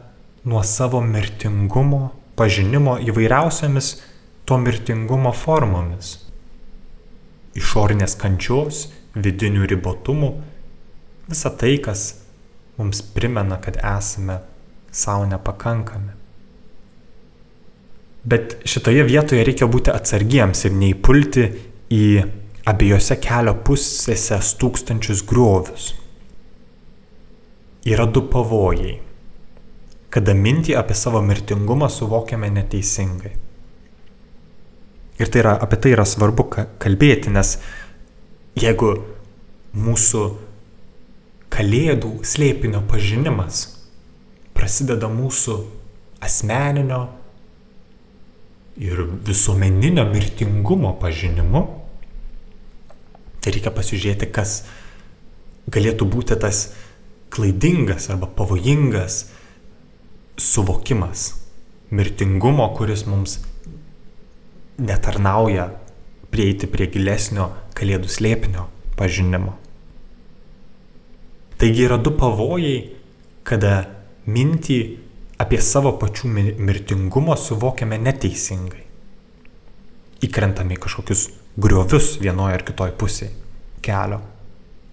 nuo 0.46 0.62
savo 0.63 1.01
mirtingumo 1.01 2.12
pažinimo 2.36 2.98
įvairiausiamis 3.00 3.96
to 4.46 4.58
mirtingumo 4.62 5.32
formomis. 5.36 6.18
Išorinės 7.56 8.18
kančios, 8.20 8.89
vidinių 9.15 9.68
ribotumų, 9.72 10.32
visa 11.30 11.51
tai, 11.56 11.77
kas 11.80 12.04
mums 12.77 13.01
primena, 13.15 13.58
kad 13.63 13.80
esame 13.80 14.42
savo 14.92 15.25
nepakankami. 15.30 16.12
Bet 18.25 18.58
šitoje 18.65 19.06
vietoje 19.06 19.46
reikia 19.46 19.70
būti 19.70 19.94
atsargiems 19.94 20.65
ir 20.65 20.75
neįpulti 20.75 21.46
į 21.94 22.06
abiejose 22.68 23.20
kelio 23.22 23.54
pusėse 23.63 24.42
stūkstančius 24.42 25.22
griovius. 25.30 25.92
Yra 27.86 28.08
du 28.10 28.25
pavojai 28.25 29.05
kada 30.15 30.31
mintį 30.31 30.77
apie 30.79 30.95
savo 30.95 31.19
mirtingumą 31.19 31.89
suvokiame 31.91 32.48
neteisingai. 32.55 33.34
Ir 35.19 35.31
tai 35.31 35.41
yra, 35.41 35.55
apie 35.60 35.79
tai 35.84 35.91
yra 35.95 36.05
svarbu 36.07 36.48
kalbėti, 36.79 37.31
nes 37.36 37.57
jeigu 38.60 38.93
mūsų 39.75 40.24
kalėdų 41.51 42.13
slėpinio 42.27 42.81
pažinimas 42.88 43.65
prasideda 44.55 45.12
mūsų 45.12 45.57
asmeninio 46.24 47.01
ir 48.79 49.03
visuomeninio 49.27 50.07
mirtingumo 50.10 50.95
pažinimu, 51.00 51.62
reikia 53.45 53.72
pasižiūrėti, 53.72 54.31
kas 54.31 54.62
galėtų 55.72 56.07
būti 56.12 56.39
tas 56.39 56.69
klaidingas 57.36 58.10
arba 58.12 58.31
pavojingas 58.31 59.25
suvokimas 60.38 61.34
mirtingumo, 61.92 62.68
kuris 62.75 63.06
mums 63.06 63.39
netarnauja 64.77 65.70
prieiti 66.32 66.68
prie 66.68 66.89
gilesnio 66.92 67.51
kalėdų 67.75 68.12
slėpinio 68.12 68.65
pažinimo. 69.00 69.56
Taigi 71.56 71.86
yra 71.88 71.98
du 72.01 72.12
pavojai, 72.12 72.75
kada 73.48 73.86
mintį 74.27 74.80
apie 75.39 75.62
savo 75.63 75.94
pačių 76.00 76.32
mirtingumą 76.60 77.38
suvokiame 77.39 78.00
neteisingai. 78.01 78.84
Įkrentame 80.25 80.75
į 80.75 80.82
kažkokius 80.84 81.27
griovius 81.60 82.15
vienoje 82.20 82.58
ar 82.58 82.63
kitoje 82.68 82.96
pusėje 83.00 83.32
kelio. 83.86 84.20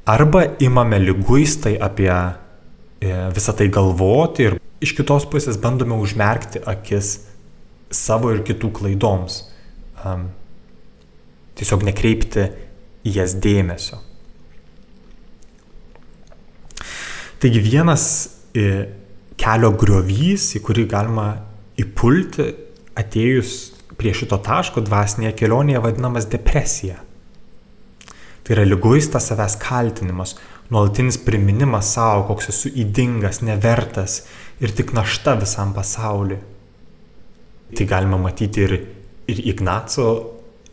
Arba 0.06 0.44
imame 0.62 0.99
lyguistai 0.99 1.76
apie 1.78 2.11
e, 2.11 3.12
visą 3.34 3.54
tai 3.58 3.68
galvoti 3.70 4.49
ir 4.49 4.58
iš 4.82 4.94
kitos 4.98 5.26
pusės 5.30 5.60
bandome 5.62 5.96
užmerkti 6.02 6.62
akis 6.68 7.14
savo 7.92 8.32
ir 8.34 8.42
kitų 8.46 8.72
klaidoms. 8.78 9.42
Um, 10.02 10.30
tiesiog 11.58 11.84
nekreipti 11.86 12.48
į 13.06 13.14
jas 13.18 13.36
dėmesio. 13.42 14.00
Taigi 17.42 17.58
vienas 17.62 18.04
e, 18.54 18.66
kelio 19.38 19.72
griovys, 19.74 20.52
į 20.56 20.62
kurį 20.62 20.86
galima 20.90 21.26
įpulti 21.80 22.52
atėjus 22.98 23.56
prie 23.98 24.12
šito 24.14 24.38
taško 24.42 24.84
dvasinėje 24.86 25.34
kelionėje 25.40 25.82
vadinamas 25.82 26.28
depresija. 26.30 27.00
Tai 28.42 28.54
yra 28.56 28.66
lyguistas 28.66 29.26
savęs 29.30 29.56
kaltinimas, 29.62 30.36
nuolatinis 30.70 31.18
priminimas 31.22 31.90
savo, 31.94 32.24
koks 32.30 32.50
esu 32.54 32.72
įdingas, 32.84 33.42
nevertas 33.46 34.22
ir 34.61 34.75
tik 34.76 34.92
našta 34.92 35.35
visam 35.40 35.75
pasauliu. 35.75 36.38
Tai 37.73 37.87
galima 37.88 38.18
matyti 38.21 38.66
ir, 38.66 38.75
ir 39.26 39.47
Ignaco 39.49 40.09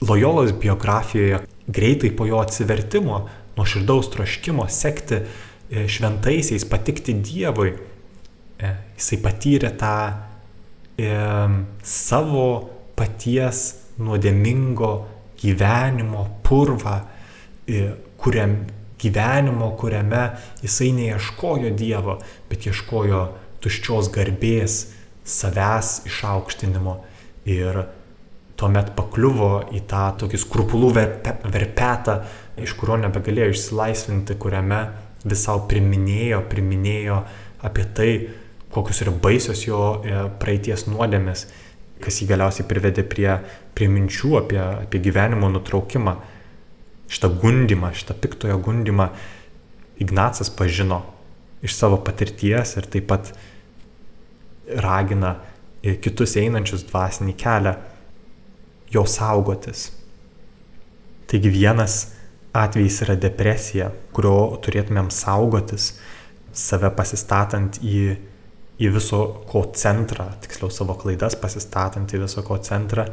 Lojolos 0.02 0.52
biografijoje, 0.56 1.42
greitai 1.68 2.12
po 2.16 2.26
jo 2.26 2.40
atsivertimo, 2.40 3.20
nuo 3.56 3.66
širdaus 3.68 4.10
troškimo 4.14 4.68
sekti 4.72 5.20
e, 5.20 5.88
šventaisiais, 5.88 6.66
patikti 6.70 7.14
Dievui, 7.20 7.74
e, 7.76 8.74
jisai 8.96 9.20
patyrė 9.24 9.74
tą 9.80 9.96
e, 10.96 11.10
savo 11.84 12.48
paties 13.00 13.64
nuodėmingo 14.00 14.94
gyvenimo 15.40 16.26
purvą, 16.44 17.00
e, 17.68 17.92
kuriam, 18.20 18.56
gyvenimo, 19.00 19.72
kuriame 19.80 20.24
jisai 20.64 20.92
neieškojo 20.96 21.72
Dievo, 21.76 22.18
bet 22.50 22.68
ieškojo 22.68 23.22
tuščios 23.64 24.12
garbės, 24.16 24.80
savęs 25.30 26.02
išaukštinimo 26.10 26.96
ir 27.50 27.84
tuomet 28.60 28.92
pakliuvo 28.98 29.52
į 29.76 29.84
tą 29.88 30.10
tokį 30.20 30.40
skrupulų 30.42 30.90
verpetą, 30.98 32.18
iš 32.60 32.74
kurio 32.80 32.98
nebegalėjo 33.06 33.54
išsilaisvinti, 33.54 34.36
kuriame 34.42 34.82
vis 35.24 35.46
savo 35.46 35.64
priminėjo, 35.70 36.42
priminėjo 36.52 37.22
apie 37.68 37.86
tai, 37.96 38.12
kokius 38.74 39.04
yra 39.06 39.14
baisios 39.24 39.64
jo 39.66 39.80
e, 40.04 40.26
praeities 40.42 40.86
nuodėmės, 40.90 41.46
kas 42.04 42.20
jį 42.22 42.30
galiausiai 42.34 42.68
privedė 42.68 43.04
prie, 43.08 43.32
prie 43.76 43.88
minčių 43.92 44.36
apie, 44.42 44.60
apie 44.60 45.02
gyvenimo 45.04 45.50
nutraukimą. 45.52 46.18
Šitą 47.10 47.32
gundimą, 47.42 47.90
šitą 47.98 48.14
piktojo 48.22 48.60
gundimą 48.62 49.10
Ignacas 50.00 50.52
pažino 50.54 51.02
iš 51.66 51.76
savo 51.76 52.00
patirties 52.04 52.76
ir 52.80 52.88
taip 52.92 53.08
pat 53.10 53.32
ragina 54.80 55.36
kitus 56.04 56.36
einančius 56.40 56.86
dvasinį 56.90 57.36
kelią 57.40 57.76
jo 58.94 59.06
saugotis. 59.08 59.90
Taigi 61.30 61.52
vienas 61.54 62.00
atvejis 62.58 63.04
yra 63.06 63.16
depresija, 63.20 63.92
kurio 64.16 64.58
turėtumėm 64.66 65.12
saugotis, 65.14 65.94
save 66.56 66.90
pasistatant 66.98 67.78
į, 67.86 68.16
į 68.82 68.92
viso 68.96 69.22
ko 69.50 69.68
centrą, 69.78 70.32
tiksliau 70.42 70.72
savo 70.74 70.96
klaidas 71.00 71.38
pasistatant 71.40 72.10
į 72.14 72.24
viso 72.26 72.44
ko 72.46 72.58
centrą. 72.66 73.06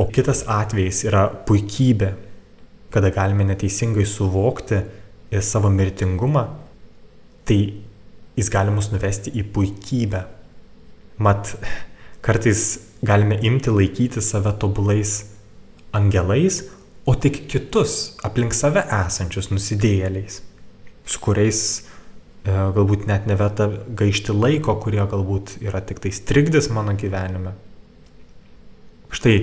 O 0.00 0.08
kitas 0.10 0.42
atvejis 0.50 1.04
yra 1.06 1.26
puikybė, 1.46 2.14
kada 2.94 3.10
galime 3.14 3.44
neteisingai 3.46 4.06
suvokti 4.08 4.80
savo 5.44 5.70
mirtingumą, 5.70 6.46
tai 7.48 7.58
jis 8.36 8.50
gali 8.50 8.74
mus 8.74 8.90
nuvesti 8.92 9.32
į 9.34 9.44
puikybę. 9.54 10.24
Mat, 11.22 11.54
kartais 12.24 12.64
galime 13.04 13.38
imti 13.46 13.72
laikyti 13.72 14.22
save 14.24 14.54
tobulais 14.58 15.20
angelais, 15.94 16.64
o 17.06 17.14
tik 17.14 17.44
kitus 17.52 18.14
aplink 18.24 18.56
save 18.56 18.82
esančius 19.04 19.50
nusidėjėliais, 19.52 20.40
su 21.04 21.20
kuriais 21.22 21.60
e, 21.76 21.84
galbūt 22.48 23.04
net 23.10 23.28
neverta 23.30 23.68
gaišti 23.68 24.34
laiko, 24.34 24.78
kurie 24.80 25.04
galbūt 25.04 25.58
yra 25.62 25.84
tik 25.84 26.00
tai 26.02 26.14
strigdis 26.16 26.70
mano 26.72 26.96
gyvenime. 26.98 27.52
Štai 29.14 29.36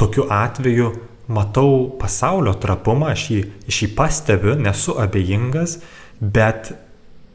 tokiu 0.00 0.26
atveju 0.32 0.90
matau 1.28 1.92
pasaulio 2.00 2.56
trapumą, 2.58 3.12
aš 3.12 3.26
jį, 3.30 3.40
aš 3.68 3.82
jį 3.84 3.88
pastebiu, 3.94 4.56
nesu 4.58 4.96
abejingas, 4.98 5.78
bet 6.20 6.72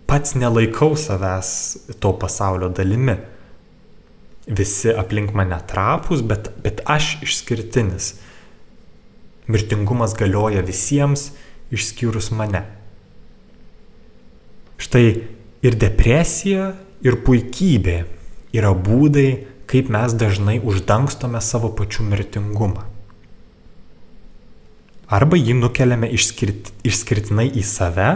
pats 0.10 0.36
nelaikau 0.36 0.98
savęs 1.00 1.50
to 2.00 2.14
pasaulio 2.20 2.70
dalimi 2.70 3.18
visi 4.48 4.92
aplink 4.92 5.34
mane 5.34 5.60
trapus, 5.68 6.22
bet, 6.22 6.52
bet 6.64 6.84
aš 6.86 7.18
išskirtinis. 7.24 8.14
Mirtingumas 9.48 10.16
galioja 10.16 10.64
visiems, 10.64 11.32
išskyrus 11.74 12.32
mane. 12.36 12.64
Štai 14.80 15.06
ir 15.64 15.78
depresija, 15.80 16.74
ir 17.04 17.20
puikybė 17.24 17.98
yra 18.56 18.72
būdai, 18.76 19.46
kaip 19.68 19.90
mes 19.92 20.16
dažnai 20.16 20.60
uždangstome 20.64 21.40
savo 21.44 21.72
pačių 21.76 22.06
mirtingumą. 22.12 22.86
Arba 25.14 25.38
jį 25.38 25.56
nukeliame 25.60 26.08
išskirt, 26.16 26.72
išskirtinai 26.88 27.50
į 27.60 27.64
save, 27.68 28.12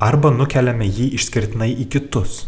arba 0.00 0.32
nukeliame 0.32 0.88
jį 0.88 1.10
išskirtinai 1.18 1.70
į 1.84 1.86
kitus. 1.92 2.44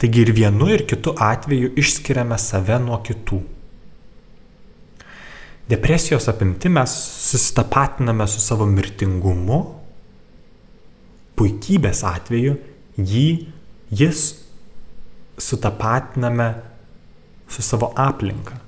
Taigi 0.00 0.24
ir 0.26 0.32
vienu 0.36 0.68
ir 0.74 0.84
kitu 0.90 1.14
atveju 1.16 1.72
išskiriame 1.80 2.36
save 2.40 2.78
nuo 2.82 2.98
kitų. 3.06 3.40
Depresijos 5.70 6.28
apimti 6.28 6.68
mes 6.68 6.92
susitapatiname 7.30 8.26
su 8.28 8.42
savo 8.44 8.66
mirtingumu, 8.68 9.62
puikybės 11.38 12.02
atveju 12.04 12.58
jį, 13.00 13.28
jis 13.88 14.26
sutapatiname 15.40 16.50
su 17.48 17.64
savo 17.64 17.94
aplinka. 17.96 18.60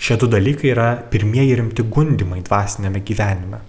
Šie 0.00 0.16
du 0.20 0.28
dalykai 0.32 0.70
yra 0.74 0.90
pirmieji 1.12 1.56
rimti 1.58 1.84
gundimai 1.84 2.44
dvasinėme 2.44 3.00
gyvenime. 3.04 3.64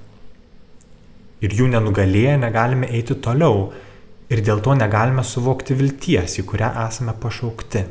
Ir 1.42 1.56
jų 1.58 1.72
nenugalėję 1.74 2.36
negalime 2.42 2.90
eiti 2.94 3.18
toliau, 3.18 3.72
ir 4.32 4.44
dėl 4.46 4.62
to 4.64 4.76
negalime 4.78 5.24
suvokti 5.28 5.76
vilties, 5.76 6.38
į 6.40 6.46
kurią 6.48 6.70
esame 6.86 7.16
pašaukti. 7.20 7.84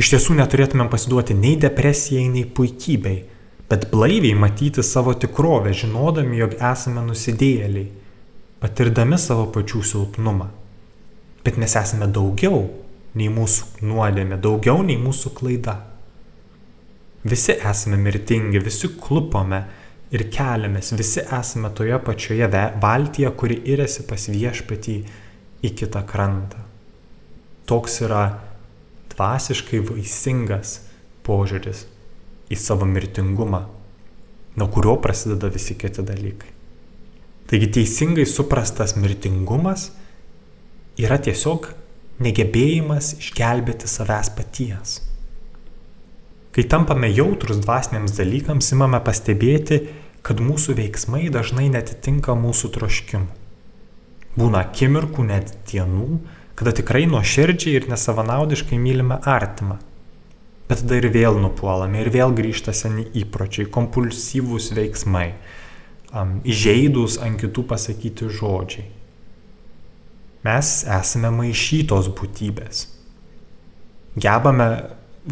Iš 0.00 0.14
tiesų 0.14 0.38
neturėtumėm 0.38 0.88
pasiduoti 0.88 1.36
nei 1.36 1.58
depresijai, 1.60 2.24
nei 2.32 2.46
puikybei, 2.48 3.18
bet 3.70 3.90
blaiviai 3.92 4.38
matyti 4.38 4.82
savo 4.86 5.12
tikrovę, 5.14 5.74
žinodami, 5.76 6.38
jog 6.40 6.56
esame 6.56 7.04
nusidėjėliai, 7.04 7.90
patirdami 8.62 9.18
savo 9.20 9.44
pačių 9.52 9.82
silpnumą. 9.92 10.48
Bet 11.44 11.60
mes 11.60 11.76
esame 11.76 12.08
daugiau 12.08 12.64
nei 13.14 13.28
mūsų 13.32 13.84
nuodėmė, 13.86 14.40
daugiau 14.40 14.80
nei 14.86 14.96
mūsų 15.00 15.34
klaida. 15.36 15.76
Visi 17.28 17.58
esame 17.58 18.00
mirtingi, 18.00 18.62
visi 18.64 18.88
klupome, 18.96 19.62
ir 20.10 20.26
keliamės, 20.32 20.92
visi 20.98 21.22
esame 21.22 21.70
toje 21.76 21.98
pačioje 22.04 22.48
valtyje, 22.82 23.30
kuri 23.38 23.60
iriasi 23.72 24.06
pas 24.08 24.26
viešpatį 24.30 24.96
į 25.62 25.72
kitą 25.78 26.02
krantą. 26.08 26.64
Toks 27.70 28.00
yra 28.06 28.24
dvasiškai 29.14 29.82
vaisingas 29.86 30.80
požiūris 31.26 31.84
į 32.50 32.58
savo 32.58 32.88
mirtingumą, 32.88 33.66
nuo 34.58 34.70
kurio 34.74 34.96
prasideda 35.02 35.50
visi 35.52 35.76
kiti 35.78 36.02
dalykai. 36.02 36.56
Taigi 37.50 37.70
teisingai 37.74 38.26
suprastas 38.30 38.96
mirtingumas 38.98 39.90
yra 40.98 41.18
tiesiog 41.22 41.70
negebėjimas 42.22 43.14
išgelbėti 43.18 43.88
savęs 43.90 44.30
paties. 44.36 44.98
Kai 46.50 46.64
tampame 46.66 47.10
jautrus 47.14 47.60
dvasiniams 47.62 48.16
dalykams, 48.16 48.72
imame 48.74 48.98
pastebėti, 49.06 49.84
kad 50.26 50.42
mūsų 50.42 50.74
veiksmai 50.80 51.28
dažnai 51.32 51.68
netitinka 51.70 52.34
mūsų 52.36 52.72
troškimų. 52.74 53.28
Būna 54.38 54.64
akimirkų, 54.66 55.24
net 55.26 55.54
dienų, 55.70 56.20
kada 56.58 56.74
tikrai 56.76 57.06
nuoširdžiai 57.10 57.78
ir 57.78 57.88
nesavanaudiškai 57.90 58.78
mylime 58.78 59.18
artimą. 59.26 59.78
Bet 60.70 60.84
tada 60.84 61.00
ir 61.00 61.08
vėl 61.10 61.40
nupuolame, 61.42 62.02
ir 62.02 62.12
vėl 62.14 62.34
grįžta 62.36 62.74
seni 62.76 63.08
įpročiai, 63.22 63.66
kompulsyvūs 63.74 64.70
veiksmai, 64.76 65.32
um, 66.14 66.38
įžeidus 66.46 67.18
ant 67.24 67.40
kitų 67.42 67.64
pasakyti 67.72 68.30
žodžiai. 68.30 68.86
Mes 70.46 70.70
esame 70.98 71.32
maišytos 71.36 72.12
būtybės. 72.16 72.86
Gebame 74.20 74.68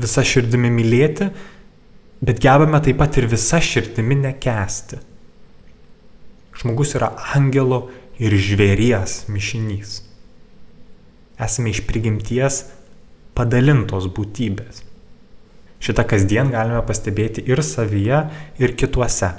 visą 0.03 0.25
širdimi 0.27 0.71
mylėti, 0.73 1.31
bet 2.25 2.41
gebame 2.43 2.81
taip 2.83 2.99
pat 3.01 3.19
ir 3.21 3.29
visą 3.31 3.61
širdimi 3.63 4.19
nekesti. 4.25 4.99
Žmogus 6.59 6.97
yra 6.99 7.13
angelo 7.37 7.87
ir 8.19 8.35
žvėries 8.35 9.25
mišinys. 9.31 10.03
Esame 11.39 11.71
iš 11.71 11.85
prigimties 11.87 12.65
padalintos 13.39 14.09
būtybės. 14.11 14.83
Šitą 15.79 16.03
kasdien 16.11 16.51
galime 16.51 16.81
pastebėti 16.83 17.45
ir 17.47 17.63
savyje, 17.63 18.25
ir 18.59 18.75
kituose. 18.75 19.31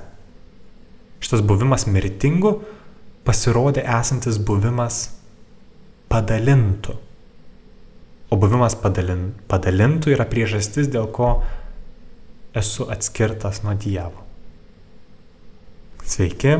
Šitas 1.20 1.44
buvimas 1.44 1.84
mirtingu 1.92 2.62
pasirodė 3.28 3.84
esantis 4.00 4.40
buvimas 4.40 5.10
padalintų. 6.08 6.96
O 8.30 8.38
buvimas 8.38 8.76
padalin, 8.78 9.32
padalintų 9.50 10.14
yra 10.14 10.26
priežastis, 10.30 10.90
dėl 10.94 11.08
ko 11.10 11.40
esu 12.54 12.86
atskirtas 12.94 13.64
nuo 13.64 13.74
Dievo. 13.74 14.22
Sveiki, 16.06 16.60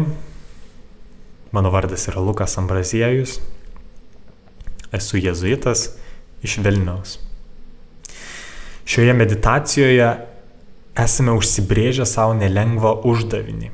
mano 1.54 1.72
vardas 1.74 2.08
yra 2.10 2.22
Lukas 2.26 2.58
Ambraziejus, 2.58 3.38
esu 4.94 5.22
jezuitas 5.22 5.92
iš 6.46 6.58
Vilniaus. 6.66 7.20
Šioje 8.90 9.14
meditacijoje 9.14 10.10
esame 10.98 11.38
užsibrėžę 11.38 12.10
savo 12.10 12.34
nelengvą 12.34 12.96
uždavinį 13.06 13.70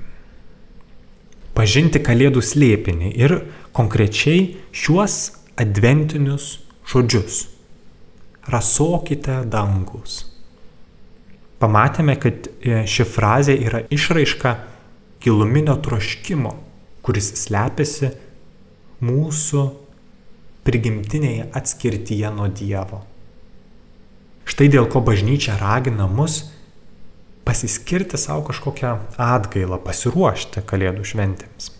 -pažinti 1.57 2.03
Kalėdų 2.03 2.43
slėpinį 2.43 3.15
ir 3.15 3.39
konkrečiai 3.71 4.57
šiuos 4.75 5.19
adventinius 5.55 6.57
žodžius 6.83 7.54
rasokite 8.51 9.41
dangus. 9.49 10.23
Pamatėme, 11.61 12.17
kad 12.19 12.49
e, 12.59 12.83
ši 12.89 13.05
frazė 13.07 13.55
yra 13.57 13.81
išraiška 13.93 14.53
giluminio 15.23 15.77
troškimo, 15.81 16.51
kuris 17.05 17.31
slepiasi 17.39 18.11
mūsų 19.05 19.63
prigimtinėje 20.65 21.49
atskirtyje 21.55 22.31
nuo 22.35 22.49
Dievo. 22.51 23.03
Štai 24.45 24.67
dėl 24.69 24.89
ko 24.91 25.01
bažnyčia 25.05 25.57
ragina 25.57 26.05
mus 26.09 26.43
pasiskirti 27.45 28.17
savo 28.17 28.45
kažkokią 28.49 28.91
atgailą, 29.21 29.79
pasiruošti 29.85 30.63
Kalėdų 30.65 31.05
šventėms. 31.05 31.71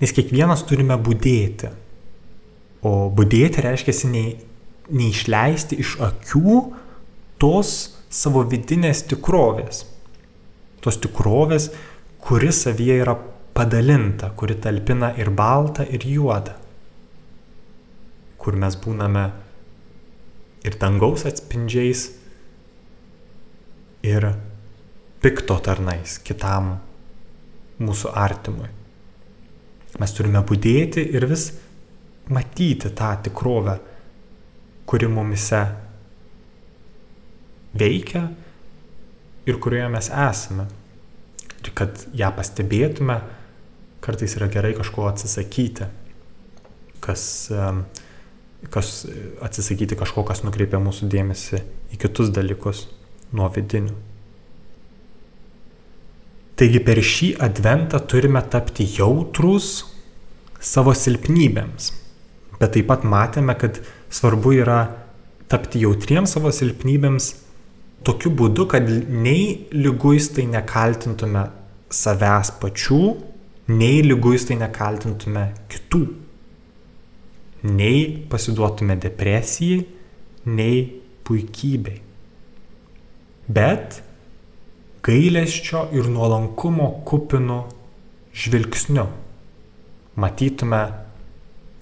Nes 0.00 0.12
kiekvienas 0.12 0.64
turime 0.68 0.98
būdėti. 1.00 1.72
O 2.84 3.08
būdėti 3.12 3.64
reiškia 3.64 4.10
nei 4.12 4.36
neišleisti 4.92 5.78
iš 5.82 5.96
akių 6.02 6.56
tos 7.42 7.72
savo 8.12 8.44
vidinės 8.48 9.04
tikrovės. 9.10 9.84
Tos 10.84 11.00
tikrovės, 11.02 11.70
kuri 12.22 12.52
savyje 12.54 13.00
yra 13.02 13.16
padalinta, 13.56 14.30
kuri 14.36 14.58
talpina 14.62 15.12
ir 15.18 15.32
baltą, 15.34 15.86
ir 15.88 16.04
juodą. 16.06 16.54
Kur 18.38 18.56
mes 18.60 18.76
būname 18.78 19.24
ir 20.66 20.78
dangaus 20.78 21.26
atspindžiais, 21.26 22.06
ir 24.06 24.28
pikto 25.22 25.58
tarnais 25.64 26.18
kitam 26.22 26.76
mūsų 27.82 28.12
artimui. 28.14 28.68
Mes 29.96 30.12
turime 30.14 30.42
būdėti 30.46 31.02
ir 31.16 31.26
vis 31.30 31.48
matyti 32.32 32.92
tą 32.94 33.14
tikrovę 33.26 33.78
kuri 34.86 35.08
mumise 35.10 35.62
veikia 37.76 38.28
ir 39.46 39.60
kurioje 39.62 39.88
mes 39.92 40.10
esame. 40.10 40.66
Ir 41.66 41.72
kad 41.74 42.04
ją 42.14 42.30
pastebėtume, 42.36 43.18
kartais 44.04 44.36
yra 44.38 44.46
gerai 44.52 44.74
kažko 44.76 45.08
atsisakyti, 45.10 45.88
kas, 47.02 47.22
kas 48.70 48.92
atsisakyti 49.42 49.98
kažko, 49.98 50.22
kas 50.28 50.44
nukreipia 50.46 50.78
mūsų 50.82 51.08
dėmesį 51.10 51.62
į 51.94 51.98
kitus 52.04 52.30
dalykus 52.34 52.86
nuo 53.34 53.48
vidinių. 53.50 53.96
Taigi 56.56 56.80
per 56.80 57.02
šį 57.04 57.34
adventą 57.44 57.98
turime 58.08 58.40
tapti 58.48 58.86
jautrus 58.88 59.82
savo 60.62 60.94
silpnybėms, 60.96 61.90
bet 62.56 62.72
taip 62.72 62.86
pat 62.88 63.04
matėme, 63.04 63.52
kad 63.60 63.82
svarbu 64.16 64.54
yra 64.56 64.80
tapti 65.50 65.82
jautriems 65.84 66.32
savo 66.36 66.52
silpnybėms 66.54 67.32
tokiu 68.06 68.32
būdu, 68.38 68.66
kad 68.70 68.86
nei 68.86 69.66
lyguistai 69.74 70.46
nekaltintume 70.50 71.46
savęs 71.92 72.52
pačių, 72.62 73.00
nei 73.72 74.00
lyguistai 74.06 74.58
nekaltintume 74.60 75.44
kitų, 75.72 76.02
nei 77.76 78.00
pasiduotume 78.30 78.96
depresijai, 79.02 79.84
nei 80.46 80.82
puikybei. 81.26 82.00
Bet 83.46 84.00
gailesčio 85.06 85.86
ir 85.94 86.08
nuolankumo 86.10 86.88
kupinu 87.06 87.60
žvilgsniu 88.34 89.06
matytume 90.18 90.82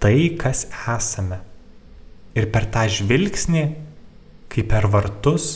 tai, 0.01 0.19
kas 0.41 0.67
esame 0.97 1.41
Ir 2.35 2.49
per 2.51 2.67
tą 2.75 2.89
žvilgsnį, 2.91 3.65
kaip 4.51 4.69
per 4.73 4.89
vartus, 4.91 5.53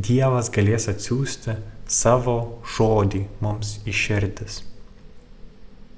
Dievas 0.00 0.48
galės 0.54 0.86
atsiųsti 0.88 1.56
savo 1.90 2.62
žodį 2.76 3.24
mums 3.42 3.80
į 3.84 3.94
širdis. 3.96 4.60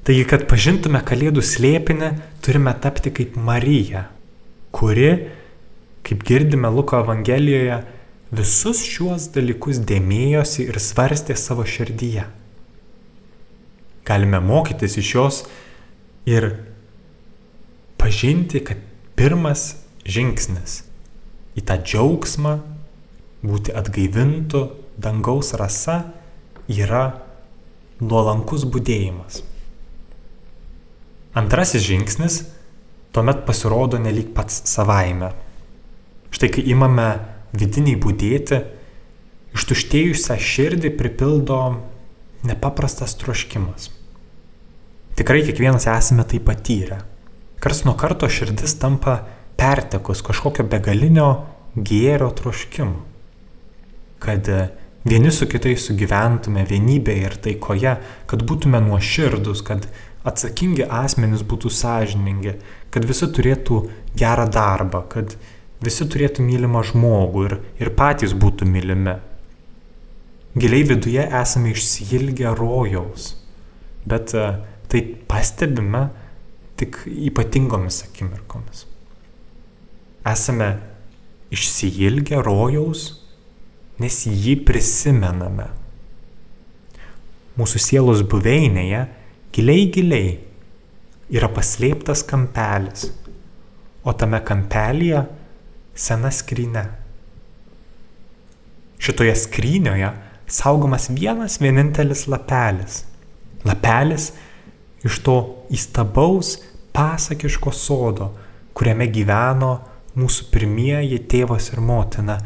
Taigi, 0.02 0.24
kad 0.26 0.48
pažintume 0.50 0.98
Kalėdų 1.06 1.44
slėpinį, 1.46 2.08
turime 2.42 2.72
tapti 2.82 3.12
kaip 3.14 3.36
Marija, 3.38 4.08
kuri, 4.74 5.10
kaip 6.02 6.24
girdime 6.26 6.72
Luko 6.72 6.98
Evangelijoje, 7.04 7.82
visus 8.34 8.80
šiuos 8.88 9.28
dalykus 9.36 9.78
dėmėjosi 9.86 10.66
ir 10.72 10.80
svarstė 10.82 11.36
savo 11.38 11.68
širdyje. 11.68 12.24
Galime 14.08 14.40
mokytis 14.42 14.96
iš 14.98 15.12
jos 15.14 15.42
ir 16.26 16.48
pažinti, 18.00 18.64
kad 18.64 18.80
pirmas 19.18 19.74
žingsnis 20.08 20.82
į 21.58 21.64
tą 21.68 21.78
džiaugsmą, 21.82 22.56
būti 23.42 23.74
atgaivintų 23.74 24.62
dangaus 25.02 25.52
rasa 25.58 25.98
yra 26.70 27.04
nuolankus 28.00 28.64
būdėjimas. 28.70 29.42
Antrasis 31.38 31.84
žingsnis 31.86 32.42
tuomet 33.12 33.44
pasirodo 33.46 34.00
nelik 34.00 34.32
pats 34.36 34.62
savaime. 34.68 35.32
Štai 36.32 36.48
kai 36.52 36.64
imame 36.72 37.08
vidiniai 37.56 37.98
būdėti, 38.00 38.60
ištuštėjusią 39.56 40.36
širdį 40.40 40.92
pripildo 40.96 41.58
nepaprastas 42.48 43.16
troškimas. 43.20 43.90
Tikrai 45.16 45.42
kiekvienas 45.44 45.86
esame 45.92 46.24
tai 46.28 46.40
patyrę. 46.40 47.02
Kars 47.62 47.84
nuo 47.86 47.94
karto 47.94 48.26
širdis 48.26 48.74
tampa 48.82 49.20
pertekus 49.54 50.18
kažkokio 50.26 50.64
begalinio 50.66 51.26
gėrio 51.76 52.32
troškimo. 52.34 52.96
Kad 54.22 54.48
e, 54.50 54.62
vieni 55.06 55.30
su 55.30 55.46
kitais 55.46 55.84
sugyventume 55.86 56.64
vienybėje 56.66 57.28
ir 57.28 57.36
taikoje, 57.44 57.92
kad 58.26 58.42
būtume 58.48 58.80
nuoširdus, 58.82 59.62
kad 59.66 59.86
atsakingi 60.26 60.88
asmenys 60.90 61.44
būtų 61.46 61.70
sąžiningi, 61.70 62.56
kad 62.90 63.06
visi 63.06 63.28
turėtų 63.30 63.78
gerą 64.18 64.48
darbą, 64.50 65.04
kad 65.12 65.36
visi 65.82 66.06
turėtų 66.10 66.42
mylimą 66.46 66.82
žmogų 66.90 67.44
ir, 67.46 67.54
ir 67.78 67.92
patys 67.98 68.34
būtų 68.34 68.66
mylimi. 68.70 69.20
Giliai 70.58 70.82
viduje 70.90 71.28
esame 71.42 71.70
išsilgę 71.76 72.56
rojaus, 72.58 73.36
bet 74.02 74.34
e, 74.34 74.48
tai 74.90 75.04
pastebime 75.30 76.08
tik 76.82 76.98
ypatingomis 77.06 78.02
akimirkomis. 78.08 78.86
Esame 80.26 80.70
išsiilgę 81.54 82.40
rojaus, 82.42 83.04
nes 84.02 84.22
jį 84.26 84.56
prisimename. 84.66 85.68
Mūsų 87.58 87.82
sielos 87.84 88.22
buveinėje 88.26 89.04
giliai 89.54 89.84
giliai 89.92 90.32
yra 91.32 91.50
paslėptas 91.52 92.24
kampelis, 92.26 93.10
o 94.02 94.14
tame 94.18 94.40
kampelyje 94.42 95.22
sena 95.94 96.32
skryne. 96.34 96.86
Šitoje 99.02 99.34
skrynioje 99.38 100.10
saugomas 100.50 101.10
vienas 101.12 101.60
vienintelis 101.62 102.26
lapelis. 102.30 103.02
Lapelis 103.66 104.32
iš 105.06 105.20
to 105.26 105.36
įstabaus 105.74 106.56
pasakiško 106.92 107.72
sodo, 107.72 108.32
kuriame 108.76 109.08
gyveno 109.12 109.72
mūsų 110.18 110.48
pirmieji 110.52 111.18
tėvas 111.32 111.70
ir 111.72 111.80
motina 111.80 112.38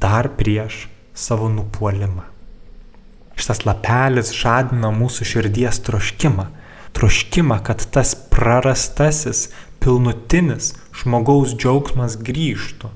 dar 0.00 0.28
prieš 0.38 0.86
savo 1.14 1.48
nupuolimą. 1.48 2.26
Šitas 3.34 3.64
lapelis 3.66 4.32
žadina 4.36 4.92
mūsų 4.94 5.26
širdies 5.26 5.80
troškimą. 5.86 6.46
Troškimą, 6.94 7.58
kad 7.66 7.82
tas 7.90 8.14
prarastasis, 8.30 9.48
pilnutinis 9.82 10.74
žmogaus 10.94 11.56
džiaugsmas 11.58 12.14
grįžtų. 12.22 12.92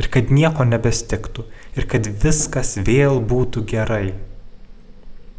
Ir 0.00 0.08
kad 0.12 0.32
nieko 0.32 0.64
nebestiktų. 0.68 1.44
Ir 1.76 1.88
kad 1.90 2.08
viskas 2.22 2.76
vėl 2.80 3.20
būtų 3.20 3.64
gerai. 3.68 4.14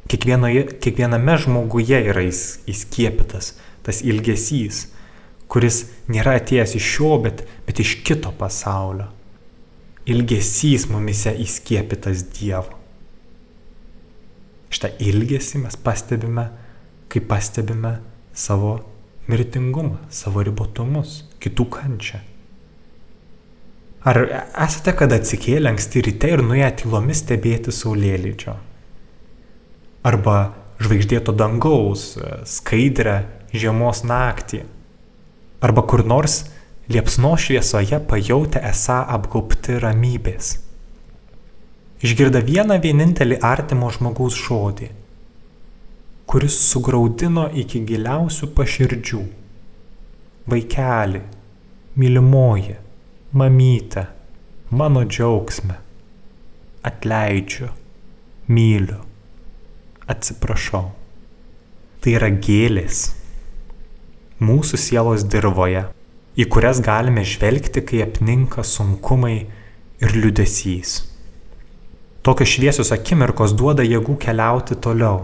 Kiekvienoje, 0.08 0.68
kiekviename 0.84 1.36
žmoguje 1.42 1.98
yra 2.12 2.24
įskiepytas 2.30 3.56
tas 3.88 4.02
ilgesys, 4.04 4.90
kuris 5.52 5.84
nėra 6.12 6.38
atėjęs 6.42 6.76
iš 6.80 6.90
šio, 6.96 7.14
bet, 7.24 7.46
bet 7.68 7.80
iš 7.84 7.98
kito 8.08 8.34
pasaulio. 8.40 9.10
Ilgesys 10.08 10.88
mumise 10.92 11.34
įskiepytas 11.44 12.28
Dievo. 12.36 12.78
Šitą 14.72 14.92
ilgesį 15.04 15.64
mes 15.64 15.76
pastebime, 15.80 16.50
kai 17.12 17.22
pastebime 17.24 17.98
savo 18.36 18.78
mirtingumą, 19.28 19.98
savo 20.12 20.44
ribotumus, 20.44 21.22
kitų 21.44 21.68
kančią. 21.76 22.20
Ar 24.08 24.20
esate 24.64 24.94
kada 24.96 25.18
atsikėlę 25.20 25.74
anksti 25.74 26.04
ryte 26.06 26.30
ir 26.32 26.44
nuėję 26.46 26.70
tylomis 26.84 27.24
stebėti 27.24 27.74
saulėlydžio? 27.76 28.54
Arba 30.08 30.38
žvaigždėto 30.80 31.34
dangaus, 31.36 32.14
skaidrę 32.48 33.18
žiemos 33.52 34.06
naktį? 34.08 34.64
Arba 35.62 35.84
kur 35.90 36.06
nors 36.06 36.44
liepsno 36.90 37.34
šviesoje 37.38 38.00
pajutę 38.10 38.62
esą 38.70 39.02
apgaupti 39.18 39.80
ramybės? 39.82 40.56
išgirda 42.04 42.42
vieną 42.46 42.78
vienintelį 42.82 43.40
artimo 43.42 43.90
žmogaus 43.94 44.38
žodį, 44.38 44.90
kuris 46.30 46.58
sugraudino 46.70 47.48
iki 47.64 47.82
giliausių 47.88 48.52
paširdžių. 48.58 49.24
Vaikeli, 50.48 51.22
mylimoji, 52.00 52.78
mamyte, 53.34 54.06
mano 54.70 55.04
džiaugsme, 55.08 55.76
atleidžiu, 56.88 57.72
myliu, 58.48 59.02
atsiprašau. 60.08 60.86
Tai 61.98 62.14
yra 62.14 62.30
gėlės 62.30 63.08
mūsų 64.44 64.78
sielos 64.78 65.26
dirboje, 65.26 65.88
į 66.38 66.46
kurias 66.54 66.82
galime 66.86 67.24
žvelgti, 67.26 67.82
kai 67.82 68.04
apninka 68.06 68.64
sunkumai 68.66 69.38
ir 70.02 70.14
liudesys. 70.14 71.00
Tokios 72.22 72.52
šviesios 72.54 72.92
akimirkos 72.94 73.56
duoda 73.58 73.86
jėgų 73.88 74.18
keliauti 74.22 74.78
toliau. 74.84 75.24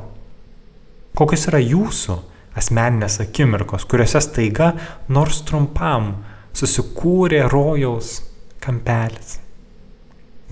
Kokios 1.13 1.45
yra 1.51 1.59
jūsų 1.61 2.15
asmeninės 2.57 3.19
akimirkos, 3.21 3.85
kuriuose 3.89 4.21
staiga 4.23 4.71
nors 5.11 5.43
trumpam 5.45 6.13
susikūrė 6.57 7.43
rojaus 7.51 8.21
kampelis. 8.63 9.37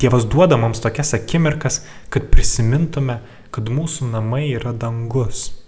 Dievas 0.01 0.25
duoda 0.25 0.57
mums 0.57 0.81
tokias 0.81 1.13
akimirkas, 1.13 1.83
kad 2.09 2.29
prisimintume, 2.33 3.19
kad 3.53 3.69
mūsų 3.69 4.09
namai 4.09 4.47
yra 4.55 4.73
dangus. 4.73 5.60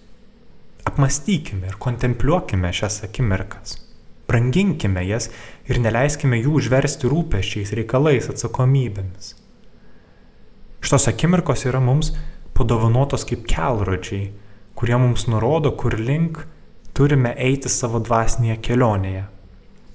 Apmastykime 0.84 1.68
ir 1.68 1.80
kontempliuokime 1.80 2.74
šias 2.74 3.04
akimirkas. 3.08 3.78
Branginkime 4.28 5.04
jas 5.08 5.30
ir 5.68 5.80
neleiskime 5.84 6.40
jų 6.42 6.58
užversti 6.60 7.10
rūpeščiais, 7.12 7.72
reikalais, 7.78 8.30
atsakomybėmis. 8.32 9.34
Šitos 10.84 11.08
akimirkos 11.12 11.64
yra 11.70 11.80
mums 11.84 12.12
padovanotos 12.54 13.24
kaip 13.28 13.46
kelrodžiai, 13.48 14.32
kurie 14.76 14.98
mums 15.00 15.28
nurodo, 15.32 15.72
kur 15.80 15.96
link 16.00 16.42
turime 16.94 17.32
eiti 17.40 17.72
savo 17.72 18.02
dvasinėje 18.04 18.60
kelionėje, 18.68 19.24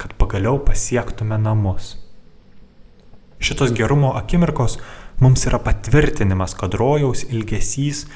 kad 0.00 0.14
pagaliau 0.20 0.58
pasiektume 0.64 1.38
namus. 1.42 1.96
Šitos 3.38 3.74
gerumo 3.76 4.14
akimirkos 4.18 4.78
mums 5.22 5.44
yra 5.46 5.60
patvirtinimas, 5.62 6.56
kad 6.58 6.74
rojaus 6.74 7.24
ilgesys, 7.28 8.06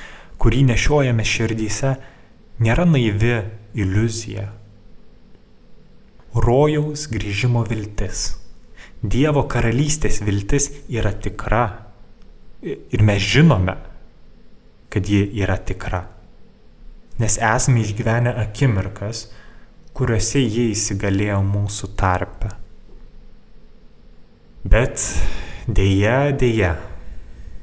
kurį 0.42 0.64
nešiojame 0.72 1.26
širdyse, 1.26 1.92
nėra 2.60 2.84
naivi 2.88 3.38
iliuzija. 3.78 4.50
Rojaus 6.32 7.08
grįžimo 7.12 7.64
viltis, 7.68 8.32
Dievo 9.02 9.42
karalystės 9.50 10.20
viltis 10.22 10.68
yra 10.86 11.10
tikra 11.10 11.64
ir 12.62 13.02
mes 13.02 13.18
žinome, 13.18 13.74
kad 14.94 15.08
ji 15.10 15.24
yra 15.42 15.56
tikra. 15.58 16.04
Nes 17.18 17.34
esame 17.42 17.82
išgyvenę 17.82 18.36
akimirkas, 18.44 19.24
kuriuose 19.92 20.44
jie 20.44 20.68
įsigalėjo 20.70 21.40
mūsų 21.48 21.90
tarpe. 21.98 22.52
Bet 24.62 25.02
dėja, 25.66 26.30
dėja, 26.38 26.76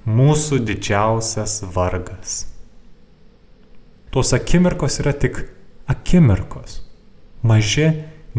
mūsų 0.04 0.60
didžiausias 0.68 1.62
vargas. 1.72 2.42
Tos 4.10 4.34
akimirkos 4.34 5.00
yra 5.04 5.14
tik 5.14 5.44
akimirkos, 5.90 6.82
maži, 7.46 7.90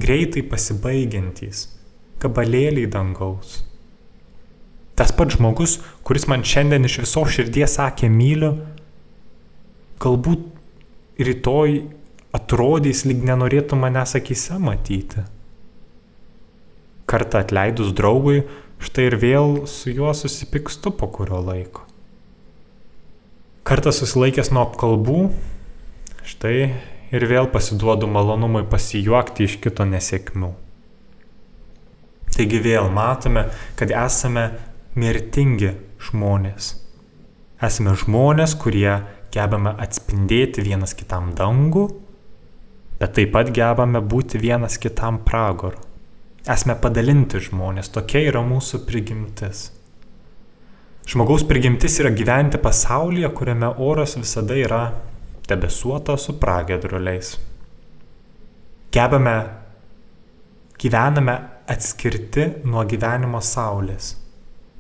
greitai 0.01 0.43
pasibaigiantys, 0.51 1.67
gabalėliai 2.23 2.91
dangaus 2.91 3.61
tas 5.01 5.15
pats 5.17 5.39
žmogus, 5.39 5.79
kuris 6.05 6.27
man 6.29 6.43
šiandien 6.45 6.85
iš 6.85 6.99
viso 7.01 7.23
širdies 7.25 7.79
sakė 7.79 8.11
myliu, 8.13 8.51
galbūt 10.03 10.43
rytoj 11.25 11.79
atrodys, 12.37 13.07
lyg 13.09 13.23
nenorėtų 13.25 13.79
manęs 13.81 14.13
akise 14.19 14.59
matyti. 14.61 15.25
Kartą 17.09 17.41
atleidus 17.41 17.95
draugui, 17.97 18.43
štai 18.77 19.09
ir 19.09 19.17
vėl 19.25 19.57
su 19.73 19.89
juo 19.89 20.13
susipykstu 20.13 20.93
po 20.93 21.09
kurio 21.09 21.41
laiko. 21.49 21.87
Kartą 23.65 23.95
susilaikęs 23.97 24.53
nuo 24.53 24.67
apkalbų, 24.67 25.23
štai 26.27 26.59
ir 27.11 27.27
vėl 27.31 27.49
pasiduodu 27.53 28.09
malonumui 28.11 28.65
pasijuokti 28.71 29.47
iš 29.49 29.57
kito 29.63 29.87
nesėkmių. 29.89 30.51
Taigi 32.31 32.61
vėl 32.63 32.89
matome, 32.95 33.49
kad 33.77 33.91
esame 33.91 34.45
mirtingi 34.97 35.75
žmonės. 36.07 36.71
Esame 37.61 37.97
žmonės, 37.99 38.55
kurie 38.57 39.01
gebame 39.35 39.75
atspindėti 39.85 40.63
vienas 40.65 40.95
kitam 40.97 41.35
dangų, 41.37 41.89
bet 43.01 43.17
taip 43.19 43.35
pat 43.35 43.51
gebame 43.55 44.01
būti 44.01 44.41
vienas 44.41 44.79
kitam 44.81 45.21
pragaru. 45.27 45.83
Esame 46.49 46.79
padalinti 46.81 47.43
žmonės, 47.51 47.91
tokia 47.93 48.23
yra 48.31 48.41
mūsų 48.47 48.81
prigimtis. 48.87 49.69
Žmogaus 51.11 51.45
prigimtis 51.45 51.99
yra 52.01 52.13
gyventi 52.15 52.61
pasaulyje, 52.63 53.29
kuriame 53.37 53.75
oras 53.83 54.17
visada 54.17 54.57
yra 54.57 54.83
debesuotas 55.51 56.27
su 56.27 56.37
pragedruliais. 56.41 57.35
Gebame, 58.95 59.37
gyvename 60.81 61.37
atskirti 61.71 62.47
nuo 62.67 62.83
gyvenimo 62.89 63.43
saulės. 63.45 64.15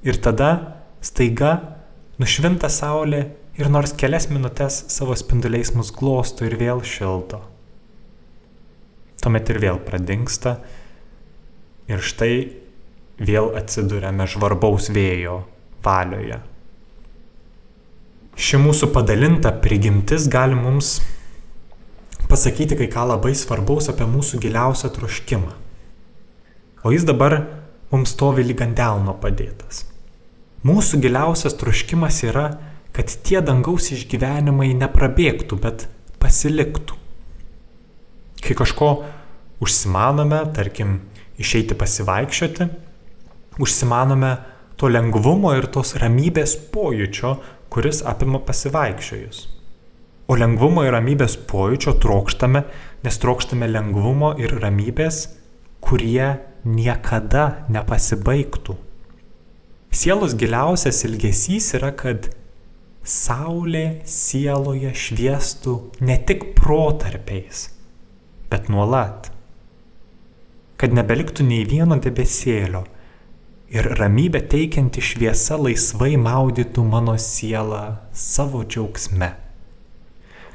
Ir 0.02 0.18
tada 0.24 0.50
staiga 1.04 1.52
nušvinta 2.20 2.70
saulė 2.72 3.22
ir 3.60 3.70
nors 3.72 3.92
kelias 3.96 4.30
minutės 4.32 4.84
savo 4.92 5.14
spinduliais 5.18 5.74
mus 5.76 5.92
glosto 5.94 6.46
ir 6.48 6.56
vėl 6.60 6.82
šildo. 6.86 7.42
Tuomet 9.20 9.52
ir 9.52 9.60
vėl 9.60 9.80
pradingsta 9.84 10.56
ir 11.90 12.00
štai 12.00 12.34
vėl 13.20 13.52
atsidūrėme 13.60 14.26
žvarbaus 14.32 14.88
vėjo 14.94 15.42
valioje. 15.84 16.40
Ši 18.40 18.56
mūsų 18.56 18.86
padalinta 18.94 19.50
prigimtis 19.60 20.24
gali 20.32 20.56
mums 20.56 20.94
pasakyti 22.30 22.78
kai 22.78 22.86
ką 22.88 23.02
labai 23.10 23.34
svarbaus 23.36 23.90
apie 23.92 24.06
mūsų 24.08 24.40
giliausią 24.40 24.88
troškimą. 24.96 25.50
O 26.80 26.92
jis 26.94 27.04
dabar 27.04 27.36
mums 27.90 28.14
stovi 28.14 28.46
lyg 28.48 28.62
ant 28.64 28.78
delno 28.78 29.12
padėtas. 29.20 29.82
Mūsų 30.64 31.02
giliausias 31.04 31.58
troškimas 31.60 32.22
yra, 32.30 32.46
kad 32.96 33.12
tie 33.12 33.42
dangaus 33.44 33.90
išgyvenimai 33.92 34.72
neprabėgtų, 34.86 35.60
bet 35.60 35.84
pasiliktų. 36.22 36.96
Kai 38.40 38.56
kažko 38.56 38.90
užsimanome, 39.60 40.46
tarkim, 40.56 41.02
išeiti 41.36 41.76
pasivaikščioti, 41.76 42.72
užsimanome 43.60 44.38
to 44.80 44.88
lengvumo 44.88 45.52
ir 45.60 45.68
tos 45.68 45.92
ramybės 46.00 46.56
pojūčio, 46.72 47.36
kuris 47.70 48.02
apima 48.06 48.40
pasivaikščiojus. 48.46 49.40
O 50.30 50.36
lengvumo 50.38 50.84
ir 50.86 50.94
ramybės 50.94 51.36
pojūčio 51.50 51.96
trokštame, 52.02 52.64
nes 53.04 53.18
trokštame 53.22 53.66
lengvumo 53.70 54.34
ir 54.42 54.54
ramybės, 54.62 55.24
kurie 55.82 56.36
niekada 56.64 57.64
nepasibaigtų. 57.72 58.76
Sielos 59.90 60.36
giliausias 60.38 61.02
ilgesys 61.08 61.72
yra, 61.78 61.90
kad 61.98 62.30
Saulė 63.00 64.02
sieloje 64.04 64.90
šviestų 64.92 65.74
ne 66.04 66.18
tik 66.28 66.50
protarpiais, 66.58 67.70
bet 68.52 68.68
nuolat. 68.68 69.30
Kad 70.76 70.92
nebeliktų 70.94 71.46
nei 71.48 71.64
vieno 71.64 71.96
debesėlio 71.96 72.84
ir 73.70 73.86
ramybę 73.98 74.40
teikianti 74.50 75.02
šviesa 75.04 75.58
laisvai 75.60 76.16
maudytų 76.18 76.82
mano 76.90 77.14
sielą 77.18 77.84
savo 78.12 78.64
džiaugsme. 78.66 79.30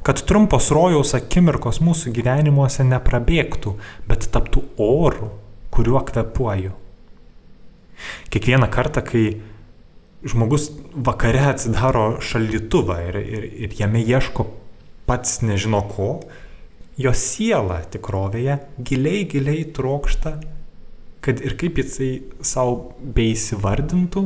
Kad 0.06 0.22
trumpos 0.28 0.68
rojaus 0.76 1.16
akimirkos 1.18 1.80
mūsų 1.82 2.12
gyvenimuose 2.14 2.84
neprabėgtų, 2.86 3.74
bet 4.06 4.28
taptų 4.36 4.62
oru, 4.78 5.32
kuriuo 5.74 6.04
kvepuoju. 6.06 6.76
Kiekvieną 8.30 8.68
kartą, 8.70 9.02
kai 9.02 9.24
žmogus 10.28 10.68
vakare 10.94 11.48
atsidaro 11.54 12.20
šaldytuvą 12.22 13.00
ir, 13.08 13.18
ir, 13.24 13.48
ir 13.66 13.80
jame 13.80 14.04
ieško 14.04 14.46
pats 15.08 15.40
nežino 15.46 15.82
ko, 15.88 16.10
jo 17.00 17.16
siela 17.16 17.80
tikrovėje 17.92 18.60
giliai, 18.78 19.24
giliai 19.32 19.66
trokšta, 19.76 20.36
kad 21.26 21.42
ir 21.42 21.56
kaip 21.58 21.80
jisai 21.82 22.10
savo 22.46 22.94
beįsivardintų, 23.16 24.26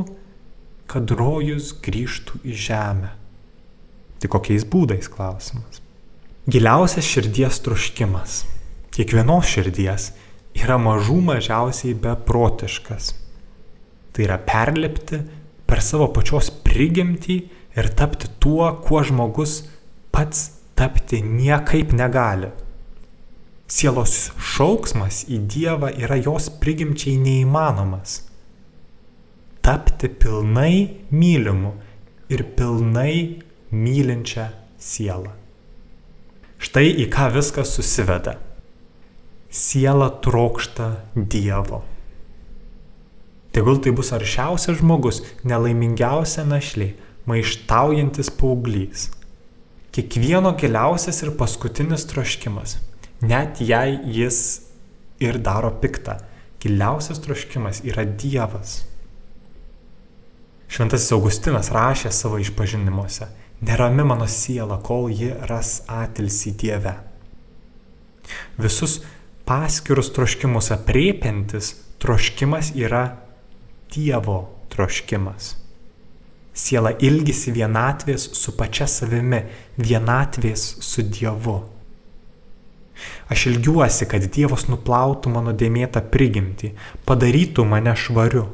kad 0.90 1.12
rojus 1.16 1.70
grįžtų 1.80 2.42
į 2.44 2.56
žemę. 2.66 3.14
Tik 4.20 4.34
kokiais 4.34 4.66
būdais 4.68 5.08
klausimas. 5.08 5.80
Giliausias 6.50 7.06
širdies 7.08 7.60
troškimas, 7.64 8.42
kiekvienos 8.92 9.48
širdies, 9.48 10.10
yra 10.56 10.76
mažų 10.82 11.20
mažiausiai 11.30 11.94
beprotiškas. 11.96 13.14
Tai 14.10 14.26
yra 14.26 14.36
perlipti 14.42 15.22
per 15.70 15.80
savo 15.84 16.10
pačios 16.12 16.50
prigimtį 16.64 17.36
ir 17.78 17.92
tapti 17.96 18.28
tuo, 18.42 18.66
kuo 18.84 19.04
žmogus 19.06 19.62
pats 20.12 20.50
tapti 20.76 21.22
niekaip 21.22 21.94
negali. 21.96 22.50
Sielos 23.70 24.32
šauksmas 24.42 25.22
į 25.30 25.44
Dievą 25.46 25.92
yra 25.94 26.16
jos 26.18 26.48
prigimčiai 26.58 27.20
neįmanomas. 27.22 28.16
Tapti 29.62 30.10
pilnai 30.10 31.06
mylimu 31.14 31.76
ir 32.34 32.42
pilnai 32.58 33.14
mylinčią 33.70 34.48
sielą. 34.74 35.36
Štai 36.58 36.90
į 37.04 37.06
ką 37.14 37.28
viskas 37.36 37.76
susiveda. 37.76 38.34
Siela 39.54 40.10
trokšta 40.26 40.90
Dievo. 41.14 41.84
Tegul 43.54 43.78
tai 43.82 43.94
bus 43.94 44.10
aršiausias 44.14 44.82
žmogus, 44.82 45.22
nelaimingiausia 45.46 46.42
našlė, 46.46 46.92
maištaujantis 47.30 48.34
paauglys. 48.34 49.08
Kiekvieno 49.94 50.56
giliausias 50.58 51.22
ir 51.22 51.32
paskutinis 51.38 52.06
troškimas, 52.10 52.76
net 53.20 53.60
jei 53.60 53.98
jis 54.04 54.40
ir 55.20 55.38
daro 55.38 55.70
piktą, 55.80 56.16
giliausias 56.60 57.20
troškimas 57.20 57.82
yra 57.84 58.04
Dievas. 58.04 58.80
Šventasis 60.70 61.12
Augustinas 61.16 61.70
rašė 61.74 62.12
savo 62.14 62.38
išpažinimuose, 62.40 63.26
nerami 63.66 64.04
mano 64.06 64.28
siela, 64.30 64.78
kol 64.82 65.10
ji 65.10 65.32
ras 65.50 65.80
atilsi 65.90 66.52
Dieve. 66.54 66.94
Visus 68.60 69.00
paskirus 69.48 70.12
troškimus 70.14 70.70
apriepiantis 70.70 71.74
troškimas 71.98 72.70
yra 72.78 73.02
Dievo 73.90 74.38
troškimas. 74.70 75.56
Siela 76.54 76.92
ilgisi 77.02 77.52
vienatvės 77.54 78.28
su 78.36 78.54
pačia 78.58 78.86
savimi, 78.90 79.42
vienatvės 79.78 80.64
su 80.84 81.02
Dievu. 81.02 81.58
Aš 83.30 83.46
ilgiuosi, 83.52 84.08
kad 84.10 84.26
Dievas 84.34 84.66
nuplautų 84.70 85.32
mano 85.34 85.54
dėmėtą 85.56 86.02
prigimtį, 86.12 86.72
padarytų 87.08 87.64
mane 87.68 87.94
švariu, 87.96 88.46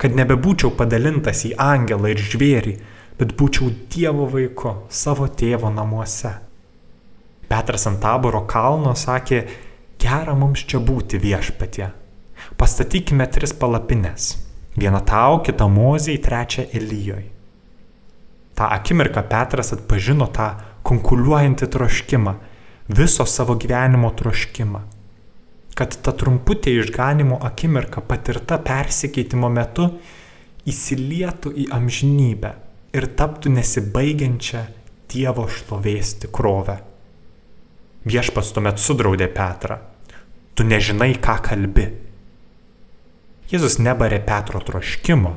kad 0.00 0.16
nebebūčiau 0.18 0.72
padalintas 0.78 1.44
į 1.48 1.54
angelą 1.58 2.14
ir 2.14 2.24
žvėrį, 2.24 2.74
bet 3.18 3.36
būčiau 3.38 3.70
Dievo 3.92 4.26
vaiku 4.32 4.74
savo 4.88 5.28
tėvo 5.28 5.72
namuose. 5.74 6.34
Petras 7.48 7.88
ant 7.88 8.02
taboro 8.02 8.44
kalno 8.46 8.92
sakė, 8.94 9.44
gera 9.98 10.34
mums 10.36 10.66
čia 10.68 10.80
būti 10.80 11.20
viešpatie. 11.22 11.88
Pastatykime 12.58 13.26
tris 13.32 13.54
palapines 13.56 14.34
Viena 14.78 15.00
tau, 15.00 15.42
kita 15.42 15.66
mozijai, 15.66 16.20
trečia 16.22 16.62
Elyjoj. 16.72 17.24
Ta 18.54 18.68
akimirka 18.70 19.24
Petras 19.26 19.72
atpažino 19.74 20.28
tą 20.30 20.52
konkuliuojantį 20.86 21.66
troškimą, 21.74 22.34
viso 22.88 23.26
savo 23.26 23.54
gyvenimo 23.54 24.10
troškimą. 24.16 24.80
Kad 25.78 25.94
ta 26.02 26.12
trumputė 26.16 26.72
išganimo 26.80 27.38
akimirka 27.44 28.00
patirta 28.00 28.58
persikeitimo 28.58 29.50
metu 29.52 29.90
įsilietų 30.68 31.52
į 31.54 31.68
amžinybę 31.76 32.52
ir 32.96 33.06
taptų 33.18 33.52
nesibaigiančią 33.58 34.64
Dievo 35.08 35.46
šlovės 35.48 36.18
tikrovę. 36.20 36.74
Viešpas 38.08 38.50
tuomet 38.52 38.80
sudraudė 38.80 39.30
Petrą. 39.32 39.78
Tu 40.52 40.66
nežinai, 40.68 41.14
ką 41.16 41.38
kalbi. 41.46 41.86
Jėzus 43.48 43.78
nebarė 43.80 44.18
Petro 44.26 44.60
troškimo. 44.60 45.32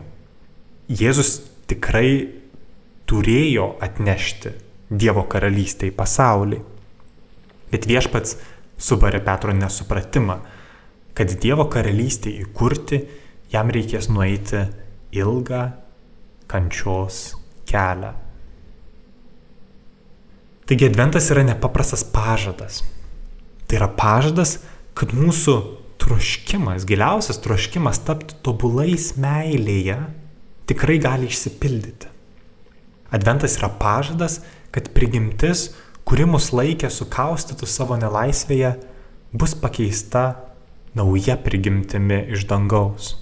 Jėzus 0.91 1.37
tikrai 1.71 2.27
turėjo 3.07 3.69
atnešti 3.79 4.51
Dievo 4.91 5.23
karalystę 5.31 5.87
į 5.87 5.95
pasaulį. 5.95 6.59
Bet 7.71 7.87
viešpats 7.89 8.37
subarė 8.81 9.21
Petro 9.23 9.53
nesupratimą, 9.55 10.39
kad 11.15 11.35
Dievo 11.43 11.67
karalystę 11.71 12.31
įkurti 12.43 13.01
jam 13.51 13.71
reikės 13.71 14.09
nueiti 14.11 14.65
ilgą 15.15 15.63
kančios 16.51 17.21
kelią. 17.67 18.13
Taigi 20.67 20.87
adventas 20.87 21.27
yra 21.33 21.43
nepaprastas 21.43 22.03
pažadas. 22.07 22.79
Tai 23.67 23.79
yra 23.79 23.89
pažadas, 23.91 24.57
kad 24.95 25.11
mūsų 25.15 25.55
troškimas, 26.01 26.85
giliausias 26.87 27.41
troškimas 27.43 28.01
tapti 28.07 28.37
tobulais 28.43 29.11
meilėje 29.19 29.97
tikrai 30.71 30.97
gali 31.03 31.27
išsipildyti. 31.27 32.09
Adventas 33.11 33.57
yra 33.59 33.67
pažadas, 33.75 34.39
kad 34.71 34.87
prigimtis, 34.95 35.73
kuri 36.07 36.27
mus 36.29 36.51
laikė 36.55 36.89
sukaustytų 36.91 37.67
savo 37.69 37.97
nelaisvėje, 37.99 38.75
bus 39.33 39.55
pakeista 39.55 40.25
nauja 40.97 41.37
prigimtimi 41.39 42.25
iš 42.35 42.47
dangaus. 42.49 43.15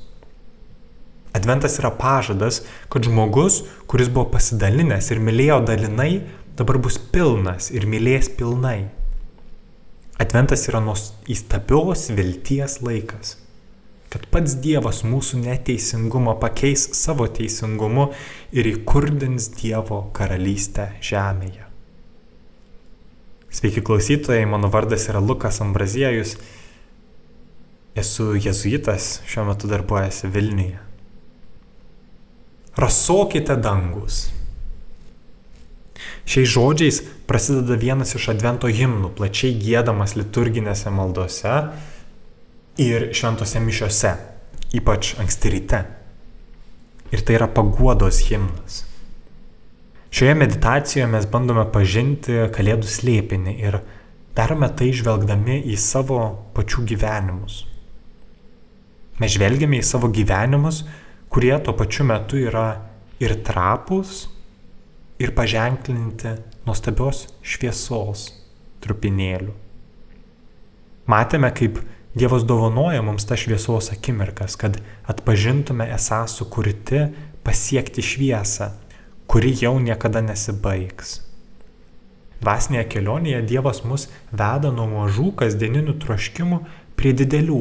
Adventas 1.33 1.77
yra 1.77 1.91
pažadas, 1.93 2.63
kad 2.89 3.05
žmogus, 3.05 3.61
kuris 3.87 4.09
buvo 4.09 4.31
pasidalinęs 4.33 5.11
ir 5.13 5.21
mylėjo 5.21 5.59
dalinai, 5.67 6.23
dabar 6.57 6.79
bus 6.81 6.97
pilnas 6.97 7.69
ir 7.69 7.85
mylės 7.85 8.31
pilnai. 8.39 8.89
Adventas 10.19 10.65
yra 10.67 10.81
įstabios 11.29 12.09
vilties 12.11 12.81
laikas, 12.81 13.37
kad 14.09 14.25
pats 14.33 14.57
Dievas 14.59 15.05
mūsų 15.05 15.45
neteisingumą 15.45 16.35
pakeis 16.41 16.89
savo 16.97 17.29
teisingumu 17.29 18.09
ir 18.51 18.73
įkurdins 18.73 19.53
Dievo 19.61 20.09
karalystę 20.11 20.91
žemėje. 20.99 21.68
Sveiki 23.49 23.81
klausytojai, 23.81 24.45
mano 24.45 24.69
vardas 24.69 25.07
yra 25.09 25.19
Lukas 25.19 25.61
Ambraziejus, 25.61 26.35
esu 27.97 28.33
jezuitas, 28.37 29.19
šiuo 29.27 29.47
metu 29.49 29.69
darbuojasi 29.71 30.29
Vilniuje. 30.29 30.77
Rasokite 32.79 33.57
dangus 33.59 34.27
Šiais 36.29 36.49
žodžiais 36.53 36.99
prasideda 37.25 37.73
vienas 37.79 38.13
iš 38.13 38.27
advento 38.35 38.69
himnų, 38.69 39.09
plačiai 39.17 39.55
gėdamas 39.57 40.13
liturginėse 40.13 40.91
maldose 40.93 41.55
ir 42.77 43.07
šventose 43.17 43.61
mišiose, 43.65 44.11
ypač 44.77 45.15
anksti 45.23 45.53
ryte. 45.55 45.79
Ir 47.09 47.25
tai 47.25 47.39
yra 47.39 47.47
paguodos 47.49 48.21
himnas. 48.27 48.83
Šioje 50.09 50.35
meditacijoje 50.35 51.07
mes 51.11 51.27
bandome 51.29 51.67
pažinti 51.73 52.47
Kalėdų 52.53 52.89
slėpinį 52.89 53.53
ir 53.61 53.79
darome 54.37 54.69
tai 54.73 54.89
žvelgdami 54.95 55.59
į 55.69 55.77
savo 55.77 56.21
pačių 56.57 56.85
gyvenimus. 56.93 57.61
Mes 59.19 59.35
žvelgiame 59.35 59.77
į 59.77 59.85
savo 59.85 60.09
gyvenimus, 60.15 60.81
kurie 61.29 61.53
tuo 61.61 61.75
pačiu 61.77 62.07
metu 62.09 62.39
yra 62.39 62.67
ir 63.21 63.35
trapus, 63.45 64.23
ir 65.19 65.35
paženklinti 65.35 66.37
nuostabios 66.65 67.27
šviesos 67.43 68.29
trupinėlių. 68.83 69.53
Matėme, 71.09 71.49
kaip 71.53 71.81
Dievas 72.17 72.41
dovanoja 72.47 73.03
mums 73.05 73.27
tą 73.29 73.35
šviesos 73.37 73.91
akimirkas, 73.93 74.55
kad 74.57 74.79
atpažintume 75.07 75.85
esą 75.93 76.23
sukurti 76.27 77.03
pasiekti 77.45 78.01
šviesą, 78.01 78.71
kuri 79.29 79.53
jau 79.53 79.75
niekada 79.77 80.23
nesibaigs. 80.25 81.19
Dvasinėje 82.39 82.85
kelionėje 82.93 83.41
Dievas 83.51 83.83
mus 83.85 84.07
veda 84.31 84.71
nuo 84.73 84.87
mažų 84.89 85.33
kasdieninių 85.41 85.97
troškimų 86.01 86.59
prie 86.97 87.11
didelių 87.13 87.59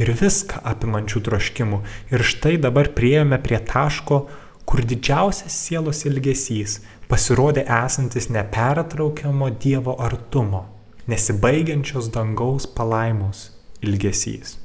ir 0.00 0.10
viską 0.18 0.62
apimančių 0.72 1.22
troškimų. 1.28 1.80
Ir 2.10 2.24
štai 2.26 2.56
dabar 2.66 2.90
prieėjome 2.96 3.38
prie 3.44 3.60
taško, 3.62 4.24
kur 4.64 4.82
didžiausias 4.82 5.54
sielos 5.54 6.02
ilgesys 6.08 6.80
pasirodė 7.06 7.66
esantis 7.68 8.30
nepertraukiamo 8.32 9.52
Dievo 9.60 9.94
artumo, 10.00 10.64
nesibaigiančios 11.06 12.10
dangaus 12.10 12.66
palaimos 12.66 13.50
ilgesys. 13.84 14.58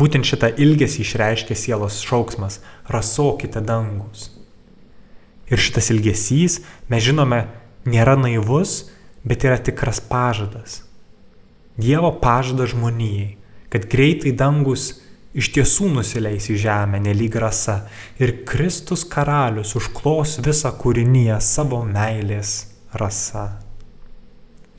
Būtent 0.00 0.24
šitą 0.24 0.54
ilgesį 0.54 1.02
išreiškia 1.04 1.56
sielos 1.58 2.00
šauksmas- 2.06 2.62
rasokite 2.94 3.60
dangus. 3.60 4.39
Ir 5.50 5.58
šitas 5.58 5.90
ilgesys, 5.90 6.60
mes 6.90 7.02
žinome, 7.02 7.44
nėra 7.90 8.16
naivus, 8.18 8.90
bet 9.26 9.44
yra 9.44 9.58
tikras 9.58 10.00
pažadas. 10.00 10.82
Dievo 11.80 12.12
pažadas 12.22 12.74
žmonijai, 12.74 13.36
kad 13.72 13.86
greitai 13.90 14.32
dangus 14.36 14.90
iš 15.36 15.52
tiesų 15.54 15.90
nusileis 15.94 16.48
į 16.50 16.58
žemę 16.64 17.00
nelyg 17.02 17.36
rasa 17.38 17.84
ir 18.18 18.40
Kristus 18.48 19.04
karalius 19.08 19.76
užklos 19.78 20.38
visą 20.44 20.72
kūrinyje 20.76 21.38
savo 21.44 21.82
meilės 21.86 22.54
rasa. 22.98 23.46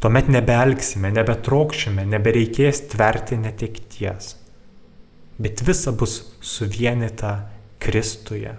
Tuomet 0.02 0.32
nebeelgsime, 0.34 1.12
nebetrokšime, 1.14 2.04
nebereikės 2.10 2.88
tverti 2.90 3.38
netekties, 3.38 4.34
bet 5.38 5.62
visa 5.66 5.94
bus 5.94 6.18
suvienita 6.42 7.36
Kristuje. 7.82 8.52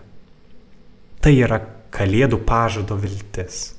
Tai 1.22 1.32
yra 1.34 1.58
Kalėdų 1.92 2.40
pažado 2.48 2.96
viltis. 2.96 3.72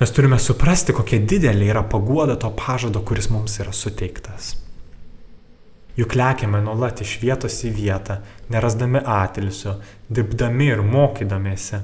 Mes 0.00 0.12
turime 0.16 0.38
suprasti, 0.40 0.94
kokia 0.96 1.18
didelė 1.20 1.66
yra 1.74 1.82
paguoda 1.84 2.38
to 2.40 2.48
pažado, 2.56 3.02
kuris 3.04 3.28
mums 3.28 3.58
yra 3.60 3.74
suteiktas. 3.76 4.54
Juk 6.00 6.14
lekiame 6.16 6.62
nuolat 6.64 7.02
iš 7.04 7.18
vietos 7.20 7.58
į 7.68 7.74
vietą, 7.76 8.20
nerasdami 8.48 9.02
atilsio, 9.04 9.74
dirbdami 10.08 10.70
ir 10.72 10.80
mokydamėsi, 10.86 11.82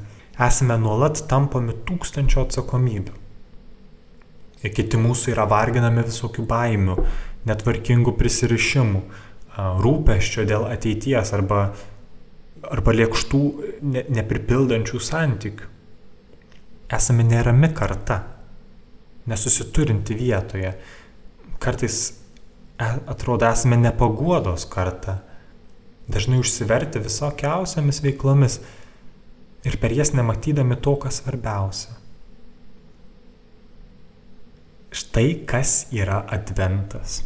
esame 0.48 0.78
nuolat 0.80 1.20
tampomi 1.28 1.74
tūkstančio 1.84 2.46
atsakomybių. 2.46 3.16
Ir 4.64 4.72
kiti 4.72 4.96
mūsų 4.96 5.34
yra 5.34 5.44
varginami 5.50 6.06
visokių 6.06 6.46
baimių, 6.48 6.96
netvarkingų 7.50 8.16
prisirišimų, 8.16 9.02
rūpeščio 9.84 10.46
dėl 10.48 10.64
ateities 10.70 11.34
arba, 11.36 11.60
arba 12.72 12.94
lėkštų 12.96 13.40
ne, 13.82 14.04
nepripildančių 14.18 15.00
santykių. 15.02 15.72
Esame 16.96 17.24
nerami 17.26 17.72
karta, 17.74 18.20
nesusiturinti 19.26 20.14
vietoje. 20.14 20.70
Kartais 21.58 21.98
E, 22.78 22.84
atrodo 23.08 23.46
esame 23.48 23.76
nepaguodos 23.80 24.66
karta, 24.68 25.22
dažnai 26.12 26.42
užsiverti 26.42 27.00
visokiausiamis 27.00 28.02
veiklomis 28.04 28.58
ir 29.64 29.78
per 29.80 29.94
jas 29.96 30.12
nematydami 30.12 30.76
to, 30.84 30.92
kas 31.00 31.22
svarbiausia. 31.22 31.96
Štai 34.96 35.30
kas 35.48 35.72
yra 35.96 36.20
adventas. 36.36 37.22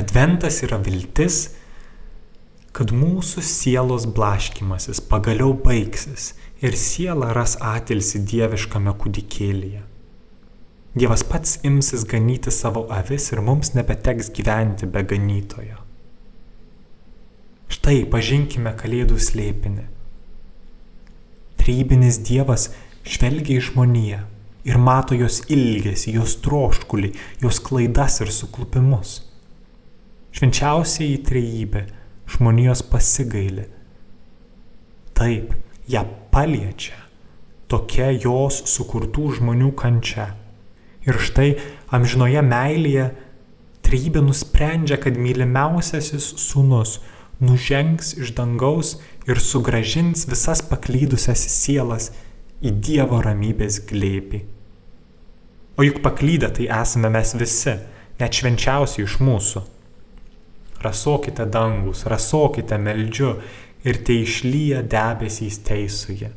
Adventas 0.00 0.62
yra 0.64 0.80
viltis, 0.80 1.42
kad 2.76 2.92
mūsų 2.94 3.42
sielos 3.42 4.06
blaškimasis 4.14 5.02
pagaliau 5.10 5.54
baigsis 5.64 6.34
ir 6.62 6.76
siela 6.78 7.32
ras 7.34 7.56
atilsi 7.60 8.22
dieviškame 8.30 8.94
kūdikėlyje. 9.00 9.82
Dievas 10.94 11.22
pats 11.26 11.58
imsis 11.66 12.04
ganyti 12.06 12.50
savo 12.54 12.86
avis 12.90 13.30
ir 13.30 13.42
mums 13.46 13.74
nebeteks 13.76 14.30
gyventi 14.34 14.88
be 14.90 15.02
ganytojo. 15.06 15.78
Štai 17.70 18.02
pažinkime 18.10 18.72
Kalėdų 18.74 19.18
slėpinį. 19.22 19.84
Trybinis 21.60 22.18
Dievas 22.26 22.72
žvelgia 23.06 23.60
į 23.60 23.66
žmoniją 23.68 24.24
ir 24.66 24.80
mato 24.82 25.14
jos 25.14 25.44
ilgesį, 25.46 26.16
jos 26.18 26.34
troškulį, 26.42 27.12
jos 27.42 27.62
klaidas 27.62 28.18
ir 28.24 28.34
suklupimus. 28.34 29.20
Švenčiausiai 30.34 31.14
į 31.14 31.22
trejybę 31.26 31.86
žmonijos 32.30 32.84
pasigailį. 32.90 33.68
Taip, 35.18 35.54
ją 35.90 36.04
paliečia 36.32 36.96
tokia 37.70 38.10
jos 38.16 38.62
sukurtų 38.70 39.28
žmonių 39.38 39.74
kančia 39.78 40.30
Ir 41.08 41.16
štai 41.16 41.54
amžinoje 41.96 42.42
meilėje 42.44 43.06
trybė 43.86 44.20
nusprendžia, 44.26 44.98
kad 45.00 45.16
mylimiausiasis 45.16 46.26
sūnus 46.42 46.98
nužengs 47.40 48.12
iš 48.20 48.34
dangaus 48.36 48.98
ir 49.24 49.40
sugražins 49.40 50.26
visas 50.28 50.60
paklydusias 50.60 51.46
sielas 51.54 52.10
į 52.60 52.74
Dievo 52.84 53.22
ramybės 53.24 53.80
glėpį. 53.88 54.42
O 55.80 55.86
juk 55.86 56.02
paklydę 56.04 56.50
tai 56.58 56.68
esame 56.82 57.08
mes 57.08 57.32
visi, 57.40 57.78
net 58.20 58.36
švenčiausi 58.36 59.00
iš 59.06 59.16
mūsų. 59.24 59.64
Rasokite 60.80 61.44
dangus, 61.46 62.06
rasokite 62.08 62.78
meldžiu 62.78 63.34
ir 63.84 63.98
tai 64.04 64.22
išlyja 64.24 64.82
debesys 64.82 65.58
teisuje. 65.64 66.30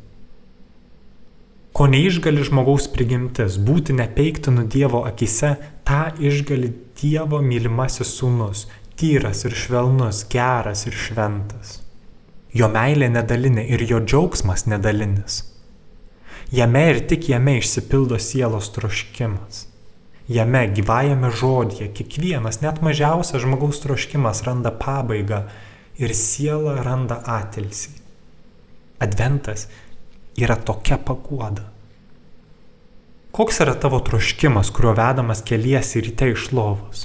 Ko 1.74 1.88
neišgali 1.90 2.44
žmogaus 2.46 2.86
prigimtis- 2.94 3.56
būti 3.68 3.96
nepeiktinu 3.98 4.68
Dievo 4.68 5.06
akise, 5.10 5.56
tą 5.86 6.14
išgali 6.20 6.74
Dievo 7.02 7.42
mylimasis 7.42 8.12
sūnus- 8.20 8.68
tyras 8.98 9.46
ir 9.46 9.52
švelnus, 9.52 10.28
geras 10.30 10.86
ir 10.86 10.94
šventas. 10.94 11.80
Jo 12.54 12.68
meilė 12.68 13.10
nedalinė 13.10 13.70
ir 13.70 13.80
jo 13.90 14.00
džiaugsmas 14.00 14.68
nedalinis. 14.68 15.44
Jame 16.52 16.90
ir 16.90 17.00
tik 17.08 17.30
jame 17.30 17.58
išsipildo 17.58 18.20
sielos 18.20 18.70
troškimas. 18.70 19.73
Jame 20.32 20.70
gyvajame 20.72 21.28
žodėje 21.36 21.90
kiekvienas, 21.98 22.62
net 22.64 22.80
mažiausias 22.80 23.42
žmogaus 23.44 23.82
troškimas 23.84 24.40
randa 24.46 24.72
pabaigą 24.72 25.42
ir 26.00 26.14
siela 26.16 26.78
randa 26.86 27.18
atilsį. 27.28 27.92
Adventas 29.04 29.68
yra 30.40 30.56
tokia 30.56 30.96
paguoda. 30.96 31.66
Koks 33.36 33.60
yra 33.66 33.74
tavo 33.76 34.00
troškimas, 34.00 34.72
kuriuo 34.72 34.94
vedamas 34.96 35.44
keliesi 35.44 36.00
ryte 36.06 36.32
iš 36.32 36.54
lovos? 36.56 37.04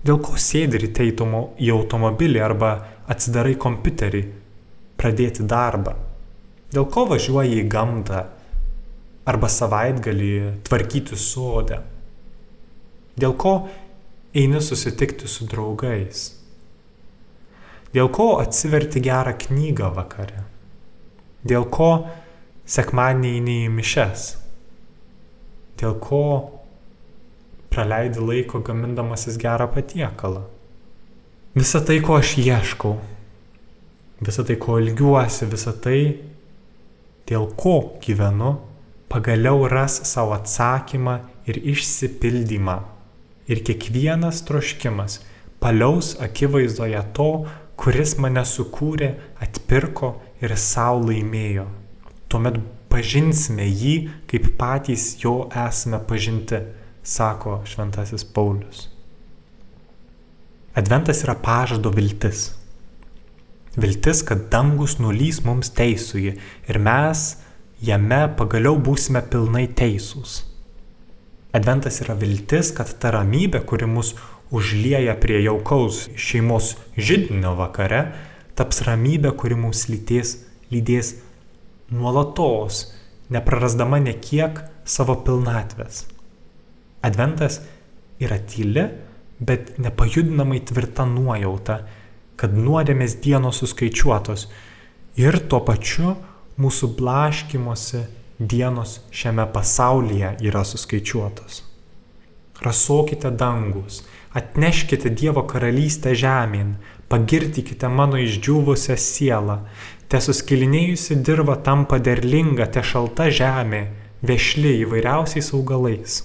Dėl 0.00 0.22
ko 0.24 0.38
sėdi 0.40 0.80
ryte 0.80 1.04
į 1.04 1.70
automobilį 1.74 2.40
arba 2.40 2.72
atsidarai 3.10 3.58
kompiuterį, 3.60 4.24
pradėti 4.96 5.44
darbą? 5.44 5.92
Dėl 6.72 6.88
ko 6.88 7.04
važiuoji 7.12 7.60
į 7.60 7.68
gamtą 7.68 8.24
arba 9.28 9.52
savaitgalį 9.52 10.32
tvarkyti 10.64 11.20
sodę? 11.20 11.82
Dėl 13.18 13.34
ko 13.38 13.54
eini 14.34 14.60
susitikti 14.62 15.30
su 15.30 15.48
draugais? 15.50 16.28
Dėl 17.94 18.12
ko 18.12 18.36
atsiverti 18.42 19.00
gerą 19.02 19.32
knygą 19.46 19.90
vakare? 19.96 20.44
dėl 21.46 21.66
ko 21.70 21.90
sekmadienį 22.68 23.34
eini 23.38 23.56
į 23.66 23.72
mišes, 23.72 24.28
dėl 25.78 25.96
ko 26.02 26.22
praleidi 27.72 28.22
laiko 28.24 28.60
gamindamasis 28.64 29.38
gerą 29.40 29.68
patiekalą. 29.72 30.44
Visa 31.58 31.80
tai, 31.84 32.00
ko 32.04 32.18
aš 32.18 32.36
ieškau, 32.42 32.96
visa 34.24 34.44
tai, 34.46 34.58
ko 34.60 34.78
ilgiuosi, 34.82 35.48
visa 35.50 35.72
tai, 35.72 36.00
dėl 37.28 37.48
ko 37.58 37.78
gyvenu, 38.02 38.56
pagaliau 39.08 39.66
ras 39.70 40.00
savo 40.08 40.34
atsakymą 40.36 41.18
ir 41.48 41.60
išsipildymą. 41.72 42.78
Ir 43.48 43.62
kiekvienas 43.64 44.42
troškimas 44.48 45.20
paliaus 45.60 46.14
akivaizdoje 46.20 47.00
to, 47.16 47.30
kuris 47.78 48.16
mane 48.20 48.42
sukūrė, 48.46 49.14
atpirko 49.40 50.16
ir 50.42 50.54
savo 50.58 51.06
laimėjo. 51.08 51.66
Tuomet 52.28 52.58
pažinsime 52.92 53.66
jį, 53.68 53.94
kaip 54.28 54.52
patys 54.60 55.14
jo 55.22 55.48
esame 55.66 56.00
pažinti, 56.08 56.60
sako 57.02 57.62
šventasis 57.68 58.24
Paulius. 58.34 58.88
Adventas 60.78 61.24
yra 61.24 61.34
pažado 61.42 61.90
viltis. 61.94 62.50
Viltis, 63.78 64.22
kad 64.26 64.48
dangus 64.52 64.98
nulys 64.98 65.40
mums 65.46 65.70
teisųjį 65.74 66.34
ir 66.68 66.78
mes 66.82 67.24
jame 67.84 68.20
pagaliau 68.38 68.76
būsime 68.82 69.22
pilnai 69.30 69.66
teisūs. 69.80 70.42
Adventas 71.52 72.02
yra 72.04 72.12
viltis, 72.18 72.74
kad 72.76 72.90
ta 73.00 73.12
ramybė, 73.14 73.62
kuri 73.64 73.88
mus 73.88 74.12
užlieja 74.52 75.14
prie 75.20 75.40
jaukaus 75.40 76.06
šeimos 76.16 76.74
žydinio 76.96 77.54
vakare, 77.56 78.02
taps 78.58 78.82
ramybė, 78.84 79.32
kuri 79.32 79.56
mums 79.56 79.86
lydės, 79.88 80.34
lydės 80.72 81.14
nuolatos, 81.88 82.82
neprarasdama 83.32 84.00
nekiek 84.04 84.60
savo 84.88 85.16
pilnatvės. 85.24 86.04
Adventas 87.04 87.62
yra 88.20 88.36
tyli, 88.44 88.84
bet 89.40 89.76
nepajudinamai 89.80 90.60
tvirta 90.68 91.06
nuojauta, 91.08 91.80
kad 92.38 92.54
nuodėmės 92.54 93.16
dienos 93.22 93.62
suskaičiuotos 93.62 94.48
ir 95.18 95.40
tuo 95.48 95.62
pačiu 95.64 96.12
mūsų 96.60 96.92
blaškimosi 96.98 98.04
dienos 98.38 99.00
šiame 99.10 99.46
pasaulyje 99.52 100.36
yra 100.40 100.64
suskaičiuotos. 100.64 101.62
Rasokite 102.62 103.30
dangus, 103.30 104.02
atneškite 104.34 105.10
Dievo 105.14 105.44
karalystę 105.46 106.14
žemėn, 106.18 106.74
pagirtikite 107.10 107.88
mano 107.90 108.18
išdžiūvusią 108.18 108.96
sielą, 108.98 109.60
te 110.10 110.20
suskilinėjusi 110.22 111.20
dirba 111.22 111.56
tampa 111.62 111.98
derlinga, 112.02 112.66
te 112.66 112.82
šalta 112.82 113.28
žemė, 113.30 113.82
vešli 114.22 114.74
įvairiausiais 114.82 115.52
augalais. 115.54 116.20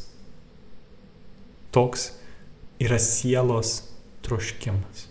Toks 1.73 2.11
yra 2.81 2.99
sielos 3.01 3.75
troškimas. 4.25 5.09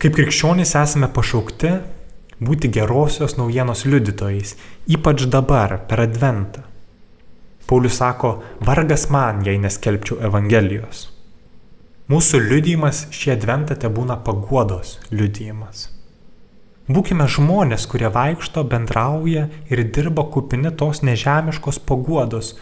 Kaip 0.00 0.14
krikščionys 0.16 0.74
esame 0.80 1.10
pašaukti 1.12 1.74
būti 2.40 2.70
gerosios 2.72 3.36
naujienos 3.36 3.84
liudytojais, 3.84 4.56
ypač 4.88 5.26
dabar 5.28 5.76
per 5.88 6.04
Adventą. 6.06 6.64
Paulius 7.68 8.00
sako, 8.00 8.40
vargas 8.66 9.06
man, 9.12 9.44
jei 9.46 9.60
neskelbčiau 9.60 10.18
Evangelijos. 10.26 11.06
Mūsų 12.10 12.40
liudijimas 12.42 13.04
šį 13.14 13.36
Adventą 13.36 13.76
te 13.78 13.86
būna 13.92 14.16
paguodos 14.26 14.96
liudijimas. 15.12 15.86
Būkime 16.90 17.28
žmonės, 17.30 17.84
kurie 17.86 18.08
vaikšto, 18.10 18.64
bendrauja 18.66 19.44
ir 19.70 19.84
dirba 19.94 20.24
kupini 20.34 20.72
tos 20.74 21.04
nežemiškos 21.06 21.78
paguodos, 21.86 22.56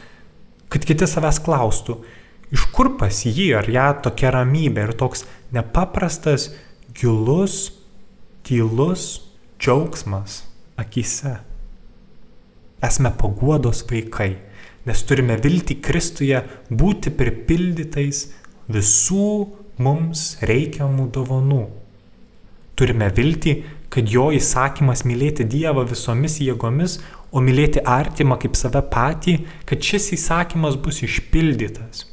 kad 0.68 0.84
kiti 0.84 1.08
savęs 1.08 1.38
klaustų, 1.46 1.96
iš 2.52 2.66
kur 2.74 2.92
pas 3.00 3.22
jį 3.24 3.54
ar 3.62 3.70
ją 3.72 3.86
tokia 4.04 4.34
ramybė 4.34 4.90
ir 4.90 4.92
toks 5.00 5.24
nepaprastas, 5.56 6.50
gilus, 6.92 7.70
tylus 8.44 9.27
džiaugsmas 9.58 10.42
akise. 10.76 11.36
Esame 12.82 13.10
paguodos 13.18 13.82
vaikai, 13.90 14.36
nes 14.86 15.02
turime 15.02 15.36
vilti 15.42 15.80
Kristuje 15.82 16.44
būti 16.70 17.10
pripildytais 17.18 18.28
visų 18.70 19.32
mums 19.82 20.28
reikiamų 20.46 21.08
dovanų. 21.14 21.64
Turime 22.78 23.08
vilti, 23.10 23.56
kad 23.90 24.06
jo 24.06 24.28
įsakymas 24.36 25.02
mylėti 25.08 25.46
Dievą 25.48 25.82
visomis 25.90 26.38
jėgomis, 26.44 27.00
o 27.34 27.42
mylėti 27.42 27.82
artimą 27.82 28.38
kaip 28.38 28.54
save 28.56 28.84
patį, 28.92 29.40
kad 29.66 29.82
šis 29.82 30.12
įsakymas 30.14 30.78
bus 30.84 31.02
išpildytas. 31.02 32.06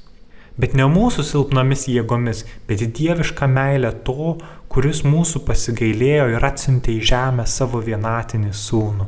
Bet 0.57 0.73
ne 0.73 0.87
mūsų 0.87 1.25
silpnomis 1.27 1.85
jėgomis, 1.91 2.45
bet 2.67 2.81
dievišką 2.97 3.47
meilę 3.51 3.91
to, 4.07 4.37
kuris 4.76 5.05
mūsų 5.07 5.39
pasigailėjo 5.47 6.26
ir 6.34 6.43
atsintė 6.43 6.97
į 6.97 7.05
žemę 7.07 7.45
savo 7.47 7.80
vienatinį 7.80 8.51
sūnų. 8.51 9.05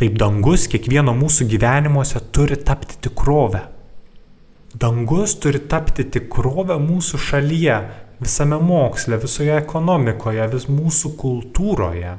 Taip 0.00 0.16
dangus 0.20 0.64
kiekvieno 0.72 1.12
mūsų 1.16 1.44
gyvenimuose 1.50 2.22
turi 2.32 2.56
tapti 2.56 2.96
tikrovę. 3.04 3.60
Dangus 4.72 5.36
turi 5.44 5.60
tapti 5.68 6.08
tikrovę 6.16 6.80
mūsų 6.80 7.20
šalyje, 7.28 7.78
visame 8.24 8.56
moksle, 8.72 9.20
visoje 9.20 9.54
ekonomikoje, 9.60 10.48
vis 10.56 10.68
mūsų 10.72 11.14
kultūroje. 11.20 12.16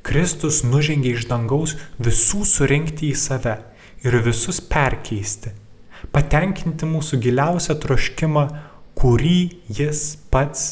Kristus 0.00 0.64
nužengė 0.64 1.18
iš 1.18 1.28
dangaus 1.28 1.76
visų 2.00 2.46
surinkti 2.48 3.12
į 3.12 3.16
save 3.28 3.58
ir 4.08 4.22
visus 4.24 4.64
perkeisti 4.64 5.52
patenkinti 6.12 6.88
mūsų 6.88 7.20
giliausią 7.24 7.76
troškimą, 7.82 8.44
kurį 8.96 9.40
jis 9.68 10.14
pats 10.32 10.70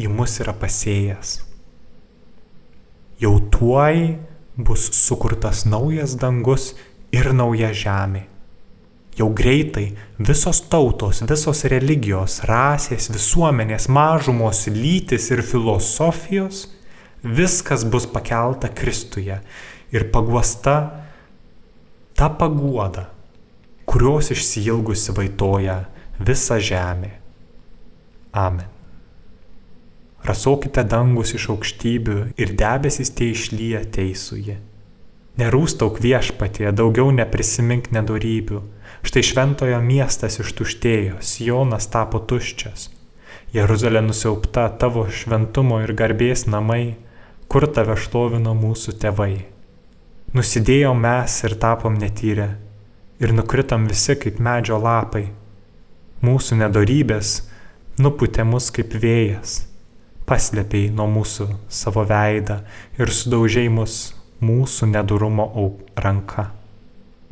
į 0.00 0.08
mus 0.12 0.38
yra 0.42 0.54
pasėjęs. 0.56 1.36
Jau 3.20 3.34
tuoj 3.52 4.16
bus 4.56 4.86
sukurtas 4.96 5.66
naujas 5.68 6.16
dangus 6.20 6.72
ir 7.12 7.32
nauja 7.36 7.72
žemė. 7.76 8.24
Jau 9.18 9.28
greitai 9.36 9.90
visos 10.16 10.62
tautos, 10.72 11.20
visos 11.28 11.64
religijos, 11.68 12.38
rasės, 12.48 13.10
visuomenės, 13.12 13.90
mažumos, 13.92 14.64
lytis 14.72 15.28
ir 15.34 15.42
filosofijos, 15.44 16.68
viskas 17.20 17.84
bus 17.84 18.06
pakelta 18.08 18.70
Kristuje 18.72 19.40
ir 19.92 20.08
paguosta 20.14 20.76
ta 22.16 22.30
paguoda, 22.40 23.10
kurios 23.84 24.30
išsilgusi 24.32 25.12
vaitoja 25.16 25.82
visa 26.20 26.60
žemė. 26.62 27.16
Amen. 28.32 28.79
Rasokite 30.26 30.84
dangus 30.84 31.32
iš 31.36 31.46
aukštybių 31.54 32.18
ir 32.40 32.52
debesys 32.60 33.12
tie 33.16 33.30
išlyja 33.32 33.86
teisuje. 33.94 34.58
Nerūstauk 35.40 36.00
viešpatie, 36.04 36.66
daugiau 36.76 37.08
neprisimink 37.14 37.88
nedorybių. 37.94 38.60
Štai 39.06 39.22
šventojo 39.24 39.78
miestas 39.80 40.36
ištuštėjo, 40.42 41.20
Sionas 41.24 41.88
tapo 41.88 42.20
tuščias. 42.20 42.90
Jeruzalė 43.54 44.02
nusiaupta 44.04 44.66
tavo 44.82 45.06
šventumo 45.08 45.80
ir 45.86 45.94
garbės 45.96 46.44
namai, 46.46 46.98
kur 47.48 47.64
tave 47.72 47.96
šlovino 47.96 48.52
mūsų 48.58 48.98
tėvai. 49.00 49.32
Nusidėjom 50.36 51.00
mes 51.00 51.38
ir 51.48 51.56
tapom 51.64 51.96
netyrę 51.98 52.50
ir 53.20 53.32
nukritam 53.36 53.88
visi 53.90 54.14
kaip 54.20 54.38
medžio 54.40 54.78
lapai. 54.80 55.24
Mūsų 56.24 56.60
nedorybės 56.60 57.32
nuputė 58.00 58.44
mus 58.48 58.68
kaip 58.74 58.94
vėjas, 59.00 59.69
paslėpiai 60.30 60.92
nuo 60.94 61.08
mūsų 61.10 61.48
savo 61.66 62.04
veidą 62.06 62.60
ir 63.00 63.10
sudaužiai 63.10 63.68
mus 63.72 64.14
mūsų 64.40 64.92
nedurumo 64.92 65.50
ranka. 65.98 66.50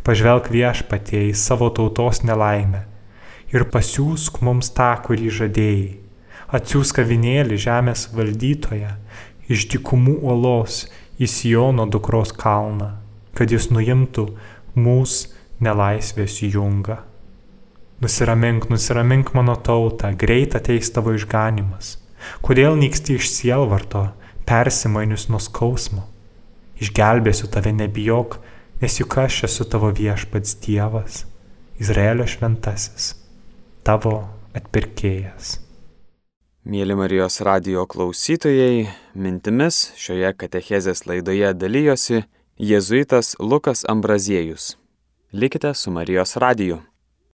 Pažvelk 0.05 0.51
viešpatie 0.51 1.29
į 1.29 1.35
savo 1.37 1.71
tautos 1.71 2.25
nelaimę 2.27 2.83
ir 3.55 3.65
pasiūsk 3.73 4.43
mums 4.45 4.73
tą, 4.77 4.91
kurį 5.05 5.31
žadėjai. 5.41 5.97
Atsiūsk 6.59 7.03
avinėlį 7.03 7.59
žemės 7.61 8.07
valdytoje 8.17 8.95
iš 9.53 9.67
dikumų 9.73 10.19
uolos 10.25 10.87
į 11.21 11.29
Siono 11.29 11.85
dukros 11.89 12.33
kalną, 12.33 12.95
kad 13.37 13.53
jis 13.53 13.69
nuimtų 13.73 14.27
mūsų 14.77 15.37
nelaisvės 15.65 16.41
junga. 16.43 17.03
Nusiramink, 18.01 18.69
nusiramink 18.71 19.33
mano 19.35 19.57
tautą, 19.57 20.13
greit 20.15 20.55
ateis 20.55 20.93
tavo 20.95 21.17
išganimas. 21.19 21.97
Kodėl 22.45 22.79
nyksti 22.79 23.19
iš 23.19 23.31
sielvarto, 23.33 24.09
persimainius 24.49 25.29
nuo 25.33 25.41
skausmo? 25.43 26.07
Išgelbėsiu 26.79 27.51
tave, 27.53 27.73
nebijok, 27.75 28.39
nes 28.83 28.99
juk 29.01 29.19
aš 29.25 29.45
esu 29.49 29.67
tavo 29.67 29.91
viešpats 29.95 30.59
Dievas, 30.63 31.25
Izraelio 31.83 32.27
šventasis, 32.31 33.15
tavo 33.87 34.21
atpirkėjas. 34.55 35.59
Mėly 36.69 36.95
Marijos 36.99 37.41
radio 37.47 37.87
klausytojai, 37.89 38.91
mintimis 39.17 39.89
šioje 39.97 40.35
katechezės 40.37 41.07
laidoje 41.09 41.55
dalyjosi 41.57 42.27
jėzuitas 42.61 43.37
Lukas 43.41 43.87
Ambraziejus. 43.89 44.75
Likite 45.33 45.73
su 45.75 45.91
Marijos 45.95 46.37
radiju. 46.37 46.83